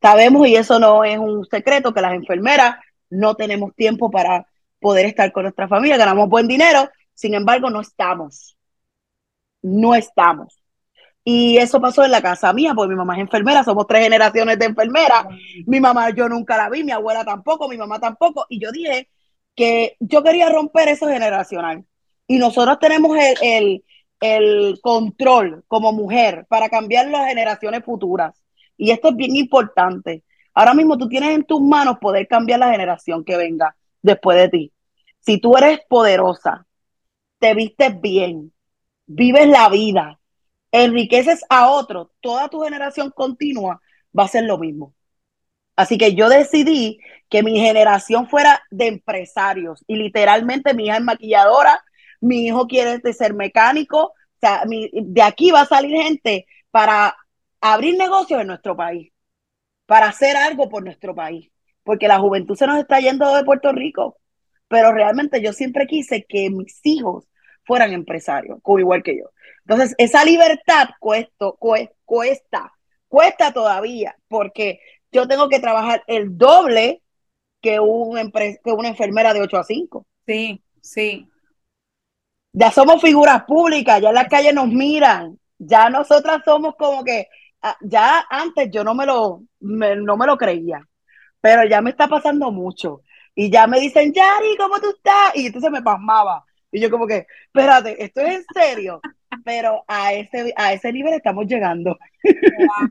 Sabemos, 0.00 0.46
y 0.46 0.54
eso 0.54 0.78
no 0.78 1.02
es 1.02 1.18
un 1.18 1.44
secreto, 1.46 1.92
que 1.92 2.00
las 2.00 2.14
enfermeras 2.14 2.76
no 3.10 3.34
tenemos 3.34 3.74
tiempo 3.74 4.08
para 4.08 4.46
poder 4.78 5.06
estar 5.06 5.32
con 5.32 5.42
nuestra 5.42 5.66
familia, 5.66 5.96
ganamos 5.96 6.28
buen 6.28 6.46
dinero, 6.46 6.88
sin 7.12 7.34
embargo, 7.34 7.70
no 7.70 7.80
estamos. 7.80 8.56
No 9.62 9.96
estamos. 9.96 10.61
Y 11.24 11.56
eso 11.58 11.80
pasó 11.80 12.04
en 12.04 12.10
la 12.10 12.20
casa 12.20 12.52
mía, 12.52 12.72
porque 12.74 12.90
mi 12.90 12.96
mamá 12.96 13.14
es 13.14 13.20
enfermera, 13.20 13.62
somos 13.62 13.86
tres 13.86 14.02
generaciones 14.02 14.58
de 14.58 14.66
enfermeras. 14.66 15.26
Mi 15.66 15.80
mamá 15.80 16.10
yo 16.10 16.28
nunca 16.28 16.56
la 16.56 16.68
vi, 16.68 16.82
mi 16.82 16.92
abuela 16.92 17.24
tampoco, 17.24 17.68
mi 17.68 17.76
mamá 17.76 18.00
tampoco. 18.00 18.46
Y 18.48 18.58
yo 18.58 18.72
dije 18.72 19.08
que 19.54 19.96
yo 20.00 20.22
quería 20.22 20.48
romper 20.48 20.88
eso 20.88 21.06
generacional. 21.06 21.84
Y 22.26 22.38
nosotros 22.38 22.78
tenemos 22.80 23.16
el 23.40 23.84
el 24.22 24.78
control 24.80 25.64
como 25.66 25.92
mujer 25.92 26.46
para 26.48 26.68
cambiar 26.68 27.08
las 27.08 27.28
generaciones 27.28 27.84
futuras. 27.84 28.40
Y 28.76 28.92
esto 28.92 29.08
es 29.08 29.16
bien 29.16 29.34
importante. 29.34 30.22
Ahora 30.54 30.74
mismo 30.74 30.96
tú 30.96 31.08
tienes 31.08 31.30
en 31.30 31.44
tus 31.44 31.60
manos 31.60 31.98
poder 32.00 32.28
cambiar 32.28 32.60
la 32.60 32.70
generación 32.70 33.24
que 33.24 33.36
venga 33.36 33.74
después 34.00 34.38
de 34.38 34.48
ti. 34.48 34.72
Si 35.18 35.38
tú 35.38 35.56
eres 35.56 35.80
poderosa, 35.88 36.66
te 37.40 37.54
vistes 37.54 38.00
bien, 38.00 38.52
vives 39.06 39.48
la 39.48 39.68
vida, 39.68 40.20
enriqueces 40.72 41.44
a 41.48 41.68
otros, 41.70 42.08
toda 42.20 42.48
tu 42.48 42.62
generación 42.62 43.10
continua 43.10 43.80
va 44.18 44.24
a 44.24 44.28
ser 44.28 44.44
lo 44.44 44.58
mismo. 44.58 44.94
Así 45.76 45.98
que 45.98 46.14
yo 46.14 46.28
decidí 46.28 46.98
que 47.28 47.42
mi 47.42 47.58
generación 47.58 48.28
fuera 48.28 48.62
de 48.70 48.88
empresarios 48.88 49.84
y 49.86 49.96
literalmente 49.96 50.74
mi 50.74 50.86
hija 50.86 50.96
es 50.96 51.02
maquilladora, 51.02 51.82
mi 52.20 52.46
hijo 52.46 52.66
quiere 52.66 53.00
ser 53.12 53.34
mecánico, 53.34 54.06
o 54.06 54.14
sea, 54.40 54.64
de 54.66 55.22
aquí 55.22 55.50
va 55.50 55.62
a 55.62 55.66
salir 55.66 55.96
gente 56.02 56.46
para 56.70 57.16
abrir 57.60 57.96
negocios 57.96 58.40
en 58.40 58.48
nuestro 58.48 58.76
país, 58.76 59.12
para 59.86 60.08
hacer 60.08 60.36
algo 60.36 60.68
por 60.68 60.84
nuestro 60.84 61.14
país, 61.14 61.50
porque 61.84 62.08
la 62.08 62.18
juventud 62.18 62.56
se 62.56 62.66
nos 62.66 62.78
está 62.78 63.00
yendo 63.00 63.34
de 63.34 63.44
Puerto 63.44 63.72
Rico, 63.72 64.18
pero 64.68 64.92
realmente 64.92 65.42
yo 65.42 65.52
siempre 65.52 65.86
quise 65.86 66.24
que 66.24 66.50
mis 66.50 66.80
hijos 66.84 67.28
fueran 67.64 67.92
empresarios, 67.92 68.58
como 68.62 68.78
igual 68.78 69.02
que 69.02 69.18
yo. 69.18 69.30
Entonces, 69.66 69.94
esa 69.98 70.24
libertad 70.24 70.90
cuesta, 70.98 71.52
cuesta, 72.04 72.72
cuesta 73.08 73.52
todavía, 73.52 74.16
porque 74.28 74.80
yo 75.10 75.28
tengo 75.28 75.48
que 75.48 75.60
trabajar 75.60 76.02
el 76.06 76.36
doble 76.36 77.02
que, 77.60 77.80
un 77.80 78.32
que 78.32 78.72
una 78.72 78.88
enfermera 78.88 79.32
de 79.32 79.40
8 79.42 79.58
a 79.58 79.64
5. 79.64 80.06
Sí, 80.26 80.62
sí 80.80 81.28
ya 82.52 82.70
somos 82.70 83.00
figuras 83.00 83.44
públicas, 83.44 84.00
ya 84.00 84.10
en 84.10 84.14
la 84.14 84.28
calle 84.28 84.52
nos 84.52 84.68
miran, 84.68 85.38
ya 85.58 85.88
nosotras 85.90 86.42
somos 86.44 86.74
como 86.76 87.02
que, 87.04 87.28
ah, 87.62 87.76
ya 87.80 88.24
antes 88.28 88.70
yo 88.70 88.84
no 88.84 88.94
me 88.94 89.06
lo, 89.06 89.42
no 89.60 90.16
me 90.16 90.26
lo 90.26 90.36
creía, 90.36 90.86
pero 91.40 91.64
ya 91.68 91.80
me 91.80 91.90
está 91.90 92.08
pasando 92.08 92.50
mucho. 92.52 93.02
Y 93.34 93.50
ya 93.50 93.66
me 93.66 93.80
dicen, 93.80 94.12
Yari, 94.12 94.56
¿cómo 94.58 94.78
tú 94.78 94.90
estás? 94.90 95.34
Y 95.34 95.46
entonces 95.46 95.70
me 95.70 95.82
pasmaba. 95.82 96.44
Y 96.70 96.80
yo 96.80 96.90
como 96.90 97.06
que, 97.06 97.26
espérate, 97.46 98.02
esto 98.04 98.20
es 98.20 98.34
en 98.36 98.44
serio. 98.54 99.00
Pero 99.44 99.84
a 99.88 100.12
ese, 100.12 100.52
a 100.56 100.72
ese 100.72 100.92
nivel 100.92 101.14
estamos 101.14 101.46
llegando. 101.46 101.98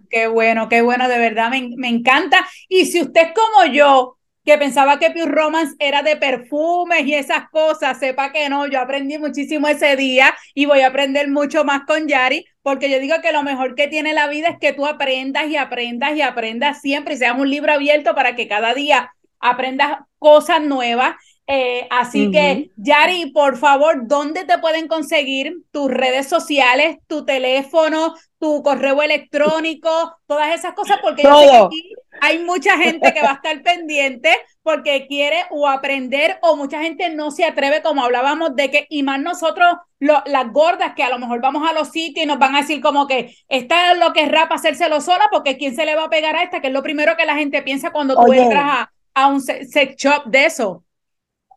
qué 0.10 0.28
bueno, 0.28 0.70
qué 0.70 0.82
bueno, 0.82 1.08
de 1.08 1.18
verdad, 1.18 1.50
me, 1.50 1.70
me 1.78 1.90
encanta. 1.90 2.48
Y 2.68 2.86
si 2.86 3.02
usted 3.02 3.30
como 3.34 3.72
yo, 3.72 4.18
que 4.44 4.58
pensaba 4.58 4.98
que 4.98 5.12
Pure 5.12 5.26
Romance 5.26 5.76
era 5.80 6.02
de 6.02 6.18
perfumes 6.18 7.06
y 7.06 7.14
esas 7.14 7.50
cosas, 7.52 8.00
sepa 8.00 8.32
que 8.32 8.50
no, 8.50 8.66
yo 8.68 8.80
aprendí 8.80 9.18
muchísimo 9.20 9.68
ese 9.68 9.96
día 9.96 10.34
y 10.56 10.66
voy 10.66 10.82
a 10.82 10.88
aprender 10.88 11.30
mucho 11.30 11.64
más 11.64 11.84
con 11.86 12.08
Yari, 12.08 12.46
porque 12.64 12.90
yo 12.90 13.00
digo 13.00 13.16
que 13.22 13.32
lo 13.32 13.44
mejor 13.44 13.76
que 13.76 13.88
tiene 13.88 14.14
la 14.14 14.28
vida 14.28 14.50
es 14.50 14.58
que 14.60 14.74
tú 14.74 14.88
aprendas 14.88 15.48
y 15.48 15.58
aprendas 15.58 16.16
y 16.16 16.22
aprendas 16.22 16.82
siempre 16.82 17.14
y 17.14 17.18
seas 17.18 17.38
un 17.38 17.50
libro 17.50 17.72
abierto 17.72 18.16
para 18.16 18.36
que 18.36 18.48
cada 18.48 18.74
día 18.74 19.12
aprendas 19.40 20.00
cosas 20.18 20.62
nuevas. 20.62 21.16
Eh, 21.54 21.86
así 21.90 22.32
que, 22.32 22.72
Yari, 22.78 23.32
por 23.32 23.58
favor, 23.58 24.08
¿dónde 24.08 24.46
te 24.46 24.58
pueden 24.60 24.88
conseguir 24.88 25.58
tus 25.72 25.92
redes 25.92 26.30
sociales, 26.30 27.00
tu 27.08 27.26
teléfono, 27.26 28.16
tu 28.40 28.64
correo 28.64 29.02
electrónico, 29.02 30.16
todas 30.28 30.56
esas 30.56 30.74
cosas? 30.74 31.00
Porque 31.02 31.24
yo 31.24 31.38
sé 31.42 31.48
que 31.50 31.58
aquí 31.58 31.94
hay 32.22 32.40
mucha 32.40 32.78
gente 32.78 33.14
que 33.14 33.22
va 33.22 33.32
a 33.32 33.34
estar 33.34 33.62
pendiente 33.64 34.30
porque 34.64 35.08
quiere 35.08 35.44
o 35.50 35.68
aprender 35.68 36.40
o 36.42 36.56
mucha 36.56 36.82
gente 36.82 37.10
no 37.10 37.32
se 37.32 37.44
atreve, 37.44 37.82
como 37.82 38.02
hablábamos 38.06 38.56
de 38.56 38.72
que, 38.72 38.88
y 38.90 39.04
más 39.04 39.20
nosotros, 39.20 39.76
las 40.00 40.54
gordas, 40.54 40.94
que 40.96 41.04
a 41.04 41.10
lo 41.10 41.20
mejor 41.20 41.42
vamos 41.42 41.70
a 41.70 41.74
los 41.74 41.90
sitios 41.90 42.24
y 42.24 42.28
nos 42.28 42.40
van 42.40 42.56
a 42.56 42.62
decir 42.62 42.82
como 42.82 43.08
que 43.08 43.36
esta 43.50 43.92
es 43.92 44.00
lo 44.00 44.14
que 44.14 44.22
es 44.22 44.32
rap 44.32 44.54
hacérselo 44.54 45.02
sola, 45.02 45.26
porque 45.30 45.58
¿quién 45.58 45.76
se 45.76 45.86
le 45.86 45.96
va 45.96 46.06
a 46.06 46.10
pegar 46.10 46.34
a 46.38 46.44
esta? 46.44 46.62
Que 46.62 46.68
es 46.68 46.74
lo 46.74 46.82
primero 46.82 47.18
que 47.18 47.26
la 47.26 47.36
gente 47.36 47.62
piensa 47.62 47.92
cuando 47.92 48.16
tú 48.16 48.32
entras 48.32 48.64
a, 48.64 48.92
a 49.16 49.28
un 49.28 49.42
sex 49.42 49.98
shop 49.98 50.28
de 50.28 50.46
eso. 50.46 50.86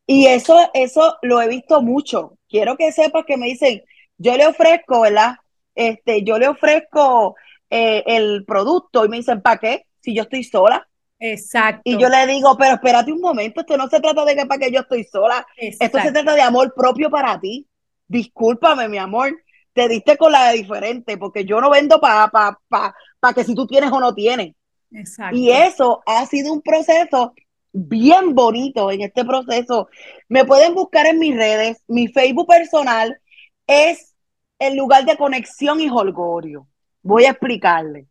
Y 0.06 0.26
eso, 0.26 0.70
eso 0.74 1.16
lo 1.22 1.40
he 1.40 1.48
visto 1.48 1.80
mucho. 1.82 2.38
Quiero 2.48 2.76
que 2.76 2.92
sepas 2.92 3.24
que 3.24 3.36
me 3.36 3.46
dicen, 3.46 3.82
yo 4.18 4.36
le 4.36 4.46
ofrezco, 4.46 5.00
¿verdad? 5.00 5.36
Este, 5.74 6.22
yo 6.22 6.38
le 6.38 6.48
ofrezco 6.48 7.36
eh, 7.70 8.04
el 8.06 8.44
producto 8.44 9.04
y 9.04 9.08
me 9.08 9.16
dicen, 9.16 9.40
¿para 9.40 9.58
qué? 9.58 9.86
si 10.04 10.14
yo 10.14 10.22
estoy 10.22 10.44
sola. 10.44 10.86
Exacto. 11.18 11.80
Y 11.84 11.96
yo 11.96 12.08
le 12.10 12.26
digo, 12.26 12.56
pero 12.58 12.74
espérate 12.74 13.10
un 13.10 13.20
momento, 13.20 13.60
esto 13.60 13.76
no 13.78 13.88
se 13.88 14.00
trata 14.00 14.24
de 14.24 14.36
que 14.36 14.44
para 14.44 14.60
que 14.60 14.70
yo 14.70 14.80
estoy 14.80 15.04
sola, 15.04 15.46
esto 15.56 15.98
se 15.98 16.12
trata 16.12 16.34
de 16.34 16.42
amor 16.42 16.74
propio 16.76 17.08
para 17.08 17.40
ti. 17.40 17.66
Discúlpame, 18.06 18.88
mi 18.88 18.98
amor, 18.98 19.34
te 19.72 19.88
diste 19.88 20.18
con 20.18 20.30
la 20.30 20.50
de 20.50 20.58
diferente, 20.58 21.16
porque 21.16 21.46
yo 21.46 21.60
no 21.60 21.70
vendo 21.70 21.98
para 21.98 22.28
pa, 22.28 22.60
pa, 22.68 22.94
pa 23.18 23.32
que 23.32 23.44
si 23.44 23.54
tú 23.54 23.66
tienes 23.66 23.90
o 23.90 23.98
no 23.98 24.14
tienes. 24.14 24.54
Exacto. 24.92 25.34
Y 25.34 25.50
eso 25.50 26.02
ha 26.04 26.26
sido 26.26 26.52
un 26.52 26.60
proceso 26.60 27.32
bien 27.74 28.34
bonito 28.34 28.90
en 28.90 29.02
este 29.02 29.24
proceso. 29.24 29.88
Me 30.28 30.44
pueden 30.44 30.74
buscar 30.74 31.06
en 31.06 31.18
mis 31.18 31.36
redes, 31.36 31.82
mi 31.88 32.08
Facebook 32.08 32.46
personal 32.46 33.20
es 33.66 34.14
el 34.58 34.76
lugar 34.76 35.04
de 35.04 35.16
conexión 35.16 35.80
y 35.80 35.90
holgorio. 35.90 36.66
Voy 37.02 37.24
a 37.24 37.30
explicarle. 37.30 38.06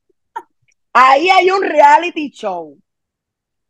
Ahí 0.91 1.29
hay 1.29 1.49
un 1.49 1.63
reality 1.63 2.29
show. 2.29 2.77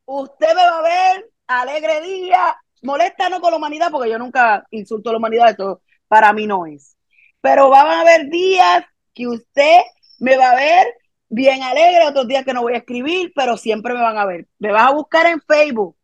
Usted 0.06 0.47
me 0.47 0.56
va 0.56 0.79
a 0.79 0.82
ver, 0.82 1.29
alegre 1.47 2.01
día, 2.01 2.58
molesta 2.82 3.29
no 3.29 3.39
con 3.39 3.51
la 3.51 3.58
humanidad, 3.58 3.89
porque 3.91 4.10
yo 4.10 4.19
nunca 4.19 4.65
insulto 4.71 5.10
a 5.10 5.13
la 5.13 5.19
humanidad, 5.19 5.51
eso 5.51 5.82
para 6.08 6.34
mí 6.34 6.47
no 6.47 6.65
es. 6.65 6.97
Pero 7.39 7.69
van 7.69 7.88
a 7.88 8.01
haber 8.01 8.29
días 8.29 8.84
que 9.13 9.27
usted 9.27 9.82
me 10.19 10.36
va 10.36 10.51
a 10.51 10.56
ver 10.56 10.88
bien 11.34 11.63
alegre, 11.63 12.08
otros 12.08 12.28
días 12.28 12.46
que 12.46 12.54
no 12.54 12.62
voy 12.62 12.74
a 12.74 12.78
escribir, 12.78 13.32
pero 13.36 13.58
siempre 13.58 13.93
me 13.93 14.02
van 14.02 14.17
a 14.17 14.26
ver. 14.26 14.48
Me 14.60 14.72
vas 14.72 14.89
a 14.89 14.93
buscar 14.93 15.26
en 15.26 15.41
Facebook, 15.41 15.98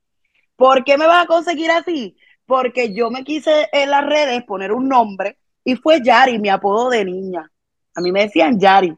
¿Por 0.55 0.83
qué 0.83 0.97
me 0.97 1.07
vas 1.07 1.23
a 1.23 1.27
conseguir 1.27 1.71
así? 1.71 2.17
Porque 2.45 2.93
yo 2.93 3.09
me 3.09 3.23
quise 3.23 3.69
en 3.71 3.89
las 3.89 4.05
redes 4.05 4.43
poner 4.43 4.73
un 4.73 4.89
nombre 4.89 5.37
y 5.63 5.75
fue 5.75 6.01
Yari, 6.03 6.39
mi 6.39 6.49
apodo 6.49 6.89
de 6.89 7.05
niña. 7.05 7.49
A 7.95 8.01
mí 8.01 8.11
me 8.11 8.23
decían 8.23 8.59
Yari. 8.59 8.93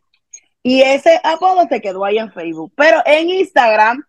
Y 0.63 0.81
ese 0.81 1.21
apodo 1.23 1.67
se 1.69 1.79
quedó 1.79 2.03
ahí 2.03 2.17
en 2.17 2.31
Facebook. 2.31 2.73
Pero 2.75 3.03
en 3.05 3.29
Instagram 3.29 4.03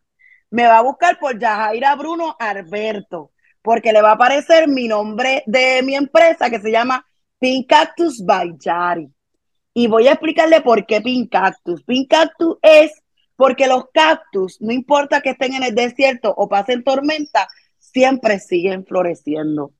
me 0.51 0.67
va 0.67 0.79
a 0.79 0.83
buscar 0.83 1.19
por 1.19 1.39
Yajaira 1.39 1.95
Bruno 1.97 2.37
Alberto, 2.39 3.33
porque 3.63 3.93
le 3.93 4.03
va 4.03 4.11
a 4.11 4.15
aparecer 4.15 4.69
mi 4.69 4.89
nombre 4.89 5.43
de 5.47 5.83
mi 5.83 5.95
empresa 5.95 6.51
que 6.51 6.61
se 6.61 6.71
llama 6.71 7.07
Pink 7.39 7.69
Cactus 7.69 8.25
by. 8.25 8.57
Y 9.75 9.87
voy 9.89 10.09
a 10.09 10.13
explicarle 10.13 10.61
por 10.61 10.87
qué 10.87 11.01
Pink 11.01 11.31
Cactus. 11.31 11.83
Pink 11.85 12.11
Cactus 12.11 12.57
es 12.63 12.93
porque 13.37 13.67
los 13.67 13.85
cactus, 13.93 14.61
no 14.61 14.73
importa 14.73 15.21
que 15.21 15.31
estén 15.31 15.55
en 15.55 15.63
el 15.63 15.75
desierto 15.75 16.33
o 16.35 16.49
pasen 16.49 16.83
tormenta, 16.83 17.49
siempre 17.79 18.41
siguen 18.41 18.85
floreciendo. 18.87 19.73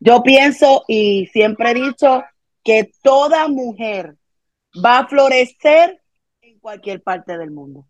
Yo 0.00 0.22
pienso 0.22 0.84
y 0.88 1.26
siempre 1.26 1.70
he 1.70 1.74
dicho 1.74 2.24
que 2.62 2.90
toda 3.02 3.48
mujer 3.48 4.16
va 4.84 4.98
a 4.98 5.08
florecer 5.08 6.00
en 6.40 6.58
cualquier 6.58 7.02
parte 7.02 7.38
del 7.38 7.50
mundo. 7.50 7.86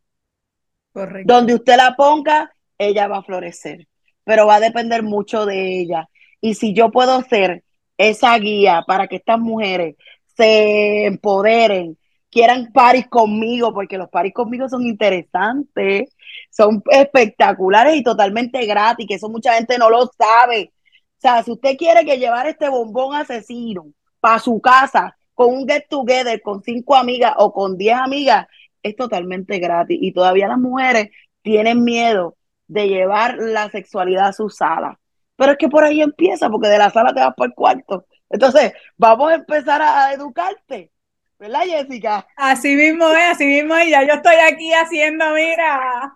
Donde 1.25 1.55
usted 1.55 1.77
la 1.77 1.95
ponga, 1.97 2.53
ella 2.79 3.09
va 3.09 3.19
a 3.19 3.23
florecer, 3.23 3.87
pero 4.25 4.47
va 4.47 4.57
a 4.57 4.61
depender 4.61 5.03
mucho 5.03 5.47
de 5.47 5.81
ella. 5.81 6.09
Y 6.41 6.55
si 6.55 6.75
yo 6.75 6.91
puedo 6.91 7.21
ser 7.23 7.65
esa 7.97 8.39
guía 8.39 8.85
para 8.87 9.09
que 9.09 9.17
estas 9.17 9.39
mujeres 9.39 9.97
se 10.37 11.07
empoderen, 11.07 11.99
quieran 12.31 12.71
paris 12.73 13.07
conmigo, 13.09 13.73
porque 13.75 13.99
los 13.99 14.09
paris 14.09 14.33
conmigo 14.33 14.69
son 14.69 14.87
interesantes, 14.87 16.15
son 16.51 16.83
espectaculares 16.91 17.97
y 17.97 18.03
totalmente 18.03 18.65
gratis, 18.67 19.07
que 19.09 19.15
eso 19.15 19.29
mucha 19.29 19.55
gente 19.55 19.79
no 19.79 19.91
lo 19.91 20.07
sabe. 20.17 20.73
O 21.19 21.21
sea, 21.21 21.43
si 21.43 21.51
usted 21.51 21.77
quiere 21.77 22.05
que 22.05 22.19
llevar 22.19 22.47
este 22.47 22.69
bombón 22.69 23.15
asesino 23.15 23.87
para 24.21 24.39
su 24.39 24.61
casa 24.61 25.17
con 25.35 25.53
un 25.55 25.69
get 25.69 25.85
together 25.89 26.41
con 26.43 26.63
cinco 26.63 26.95
amigas 26.95 27.33
o 27.39 27.53
con 27.53 27.77
diez 27.77 27.97
amigas, 27.97 28.47
es 28.83 28.97
totalmente 28.97 29.59
gratis. 29.59 29.99
Y 30.01 30.13
todavía 30.13 30.49
las 30.49 30.59
mujeres 30.59 31.11
tienen 31.43 31.85
miedo 31.85 32.37
de 32.67 32.89
llevar 32.89 33.37
la 33.39 33.71
sexualidad 33.71 34.29
a 34.29 34.33
su 34.33 34.51
sala. 34.51 34.99
Pero 35.37 35.53
es 35.53 35.59
que 35.59 35.69
por 35.69 35.85
ahí 35.85 36.03
empieza, 36.03 36.51
porque 36.51 36.69
de 36.69 36.79
la 36.79 36.91
sala 36.91 37.15
te 37.15 37.21
vas 37.21 37.35
por 37.35 37.49
el 37.49 37.55
cuarto. 37.55 38.07
Entonces, 38.29 38.73
vamos 38.97 39.31
a 39.31 39.37
empezar 39.37 39.81
a, 39.81 40.13
educarte. 40.13 40.93
¿Verdad, 41.39 41.63
Jessica? 41.63 42.27
Así 42.37 42.75
mismo 42.75 43.09
es, 43.11 43.31
así 43.31 43.47
mismo 43.47 43.75
es. 43.77 43.91
Ya 43.91 44.03
yo 44.03 44.15
estoy 44.15 44.35
aquí 44.35 44.73
haciendo, 44.73 45.33
mira, 45.35 46.15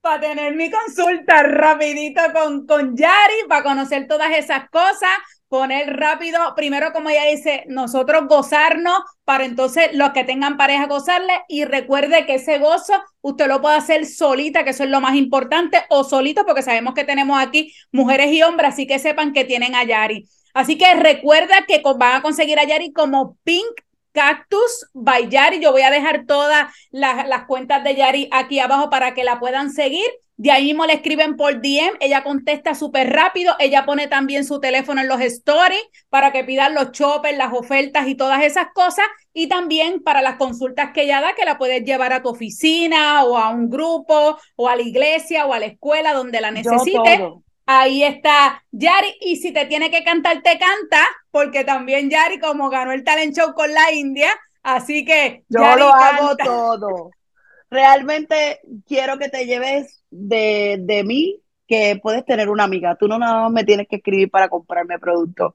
para 0.00 0.20
tener 0.20 0.54
mi 0.54 0.70
consulta 0.70 1.42
rapidito 1.44 2.20
con, 2.32 2.66
con 2.66 2.96
Yari, 2.96 3.46
para 3.48 3.62
conocer 3.62 4.06
todas 4.08 4.36
esas 4.36 4.68
cosas, 4.70 5.10
poner 5.48 5.96
rápido, 5.96 6.38
primero 6.54 6.92
como 6.92 7.08
ella 7.10 7.24
dice, 7.24 7.64
nosotros 7.68 8.26
gozarnos 8.28 8.98
para 9.24 9.44
entonces 9.44 9.90
los 9.94 10.10
que 10.12 10.24
tengan 10.24 10.56
pareja 10.56 10.86
gozarle 10.86 11.32
y 11.48 11.64
recuerde 11.64 12.26
que 12.26 12.34
ese 12.34 12.58
gozo 12.58 12.92
usted 13.20 13.46
lo 13.48 13.60
puede 13.60 13.76
hacer 13.76 14.06
solita, 14.06 14.64
que 14.64 14.70
eso 14.70 14.84
es 14.84 14.90
lo 14.90 15.00
más 15.00 15.16
importante, 15.16 15.84
o 15.88 16.04
solito, 16.04 16.44
porque 16.44 16.62
sabemos 16.62 16.94
que 16.94 17.04
tenemos 17.04 17.40
aquí 17.40 17.72
mujeres 17.92 18.32
y 18.32 18.42
hombres, 18.42 18.72
así 18.72 18.86
que 18.86 18.98
sepan 18.98 19.32
que 19.32 19.44
tienen 19.44 19.74
a 19.74 19.84
Yari. 19.84 20.28
Así 20.54 20.76
que 20.76 20.94
recuerda 20.94 21.64
que 21.66 21.82
van 21.96 22.16
a 22.16 22.22
conseguir 22.22 22.58
a 22.58 22.64
Yari 22.64 22.92
como 22.92 23.36
Pink 23.44 23.80
Cactus 24.18 24.90
by 24.94 25.28
Yari. 25.28 25.60
Yo 25.60 25.70
voy 25.70 25.82
a 25.82 25.92
dejar 25.92 26.26
todas 26.26 26.74
las, 26.90 27.28
las 27.28 27.44
cuentas 27.44 27.84
de 27.84 27.94
Yari 27.94 28.28
aquí 28.32 28.58
abajo 28.58 28.90
para 28.90 29.14
que 29.14 29.22
la 29.22 29.38
puedan 29.38 29.70
seguir. 29.70 30.06
De 30.36 30.50
ahí 30.50 30.64
mismo 30.64 30.86
le 30.86 30.94
escriben 30.94 31.36
por 31.36 31.60
DM, 31.60 31.96
ella 32.00 32.24
contesta 32.24 32.74
súper 32.74 33.12
rápido, 33.12 33.54
ella 33.60 33.84
pone 33.86 34.08
también 34.08 34.44
su 34.44 34.60
teléfono 34.60 35.00
en 35.00 35.08
los 35.08 35.20
stories 35.20 35.82
para 36.10 36.32
que 36.32 36.42
pidan 36.42 36.74
los 36.74 36.90
choppers, 36.90 37.36
las 37.36 37.52
ofertas 37.52 38.08
y 38.08 38.16
todas 38.16 38.42
esas 38.42 38.66
cosas. 38.74 39.04
Y 39.32 39.46
también 39.46 40.02
para 40.02 40.20
las 40.20 40.34
consultas 40.34 40.90
que 40.92 41.02
ella 41.02 41.20
da, 41.20 41.34
que 41.36 41.44
la 41.44 41.56
puedes 41.56 41.84
llevar 41.84 42.12
a 42.12 42.20
tu 42.20 42.28
oficina 42.28 43.22
o 43.24 43.36
a 43.36 43.50
un 43.50 43.70
grupo 43.70 44.36
o 44.56 44.68
a 44.68 44.74
la 44.74 44.82
iglesia 44.82 45.46
o 45.46 45.52
a 45.52 45.60
la 45.60 45.66
escuela 45.66 46.12
donde 46.12 46.40
la 46.40 46.50
necesites. 46.50 47.20
Ahí 47.70 48.02
está 48.02 48.64
Yari. 48.72 49.14
Y 49.20 49.36
si 49.36 49.52
te 49.52 49.66
tiene 49.66 49.90
que 49.90 50.02
cantar, 50.02 50.40
te 50.42 50.58
canta, 50.58 51.04
porque 51.30 51.64
también 51.64 52.08
Yari, 52.08 52.40
como 52.40 52.70
ganó 52.70 52.92
el 52.92 53.04
talent 53.04 53.36
show 53.36 53.52
con 53.52 53.70
la 53.74 53.92
India, 53.92 54.30
así 54.62 55.04
que. 55.04 55.44
Yo 55.50 55.76
lo 55.76 55.92
hago 55.94 56.34
todo. 56.36 57.10
Realmente 57.70 58.60
quiero 58.86 59.18
que 59.18 59.28
te 59.28 59.44
lleves 59.44 60.02
de, 60.08 60.78
de 60.80 61.04
mí 61.04 61.42
que 61.66 62.00
puedes 62.02 62.24
tener 62.24 62.48
una 62.48 62.64
amiga. 62.64 62.96
Tú 62.96 63.06
no 63.06 63.18
nada 63.18 63.42
más 63.42 63.52
me 63.52 63.64
tienes 63.64 63.86
que 63.86 63.96
escribir 63.96 64.30
para 64.30 64.48
comprarme 64.48 64.98
productos. 64.98 65.52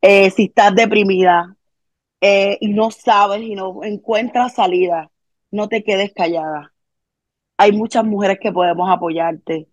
Eh, 0.00 0.30
si 0.30 0.46
estás 0.46 0.74
deprimida 0.74 1.56
eh, 2.20 2.58
y 2.60 2.70
no 2.70 2.90
sabes 2.90 3.42
y 3.42 3.54
no 3.54 3.84
encuentras 3.84 4.56
salida, 4.56 5.12
no 5.52 5.68
te 5.68 5.84
quedes 5.84 6.12
callada. 6.12 6.72
Hay 7.56 7.70
muchas 7.70 8.04
mujeres 8.04 8.38
que 8.40 8.50
podemos 8.50 8.90
apoyarte. 8.90 9.68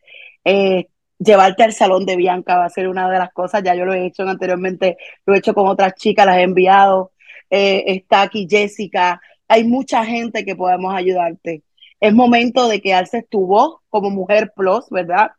Eh, 0.46 0.88
llevarte 1.24 1.64
al 1.64 1.74
salón 1.74 2.06
de 2.06 2.16
Bianca 2.16 2.58
va 2.58 2.66
a 2.66 2.70
ser 2.70 2.88
una 2.88 3.10
de 3.10 3.20
las 3.20 3.32
cosas, 3.34 3.64
ya 3.64 3.76
yo 3.76 3.86
lo 3.86 3.94
he 3.94 4.06
hecho 4.06 4.24
anteriormente, 4.24 4.98
lo 5.26 5.34
he 5.34 5.38
hecho 5.40 5.54
con 5.54 5.68
otras 5.68 5.96
chicas, 5.96 6.26
las 6.26 6.38
he 6.38 6.44
enviado, 6.44 7.12
eh, 7.50 7.84
está 7.88 8.24
aquí 8.24 8.48
Jessica, 8.50 9.22
hay 9.48 9.64
mucha 9.64 10.06
gente 10.06 10.46
que 10.46 10.56
podemos 10.56 10.94
ayudarte. 10.94 11.64
Es 12.00 12.14
momento 12.14 12.68
de 12.68 12.82
que 12.82 12.94
alces 12.94 13.28
tu 13.30 13.46
voz 13.46 13.78
como 13.90 14.10
mujer 14.10 14.52
plus, 14.56 14.90
¿verdad? 14.90 15.32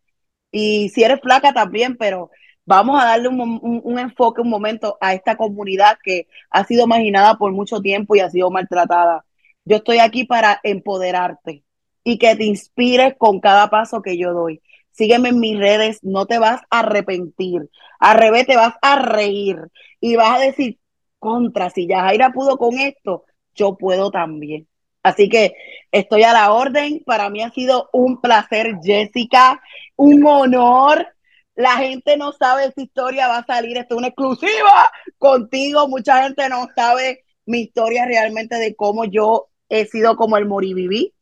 Y 0.51 0.88
si 0.90 1.03
eres 1.05 1.20
flaca 1.20 1.53
también, 1.53 1.97
pero 1.97 2.31
vamos 2.64 3.01
a 3.03 3.07
darle 3.07 3.29
un, 3.29 3.61
un, 3.62 3.99
enfoque, 3.99 4.40
un 4.40 4.49
momento 4.51 4.97
a 5.01 5.14
esta 5.14 5.37
comunidad 5.37 5.99
que 6.03 6.29
ha 6.51 6.64
sido 6.64 6.87
marginada 6.87 7.37
por 7.37 7.53
mucho 7.53 7.81
tiempo 7.81 8.16
y 8.16 8.20
ha 8.20 8.31
sido 8.31 8.51
maltratada. 8.51 9.25
Yo 9.64 9.77
estoy 9.79 9.99
aquí 9.99 10.25
para 10.25 10.61
empoderarte 10.62 11.64
y 12.05 12.18
que 12.18 12.37
te 12.37 12.44
inspires 12.44 13.14
con 13.18 13.40
cada 13.40 13.68
paso 13.70 14.03
que 14.03 14.16
yo 14.18 14.33
doy 14.33 14.62
sígueme 14.94 15.30
en 15.30 15.40
mis 15.40 15.59
redes, 15.59 15.98
no 16.02 16.26
te 16.26 16.38
vas 16.38 16.62
a 16.70 16.80
arrepentir. 16.80 17.68
Al 17.98 18.18
revés, 18.18 18.46
te 18.46 18.57
vas 18.57 18.74
a 18.80 18.96
reír 18.96 19.57
y 20.00 20.16
vas 20.16 20.37
a 20.37 20.42
decir, 20.42 20.78
contra, 21.18 21.70
si 21.70 21.87
Yajaira 21.87 22.33
pudo 22.33 22.59
con 22.59 22.78
esto, 22.78 23.24
yo 23.54 23.76
puedo 23.76 24.11
también. 24.11 24.68
Así 25.02 25.28
que 25.28 25.54
estoy 25.92 26.22
a 26.22 26.33
la 26.33 26.52
orden. 26.52 27.02
Para 27.04 27.28
mí 27.30 27.42
ha 27.42 27.50
sido 27.50 27.90
un 27.92 28.20
placer, 28.20 28.78
Jessica, 28.83 29.61
un 29.96 30.26
honor. 30.26 31.07
La 31.54 31.76
gente 31.76 32.16
no 32.16 32.33
sabe 32.33 32.72
si 32.74 32.85
historia 32.85 33.28
va 33.28 33.38
a 33.38 33.46
salir. 33.46 33.76
Esto 33.76 33.94
es 33.94 33.98
una 33.98 34.09
exclusiva 34.09 34.90
contigo. 35.18 35.88
Mucha 35.88 36.22
gente 36.22 36.48
no 36.48 36.68
sabe 36.74 37.24
mi 37.46 37.61
historia 37.61 38.07
realmente 38.07 38.57
de 38.57 38.74
cómo 38.74 39.04
yo 39.04 39.48
he 39.68 39.85
sido 39.85 40.16
como 40.16 40.37
el 40.37 40.46
moriviví. 40.46 41.14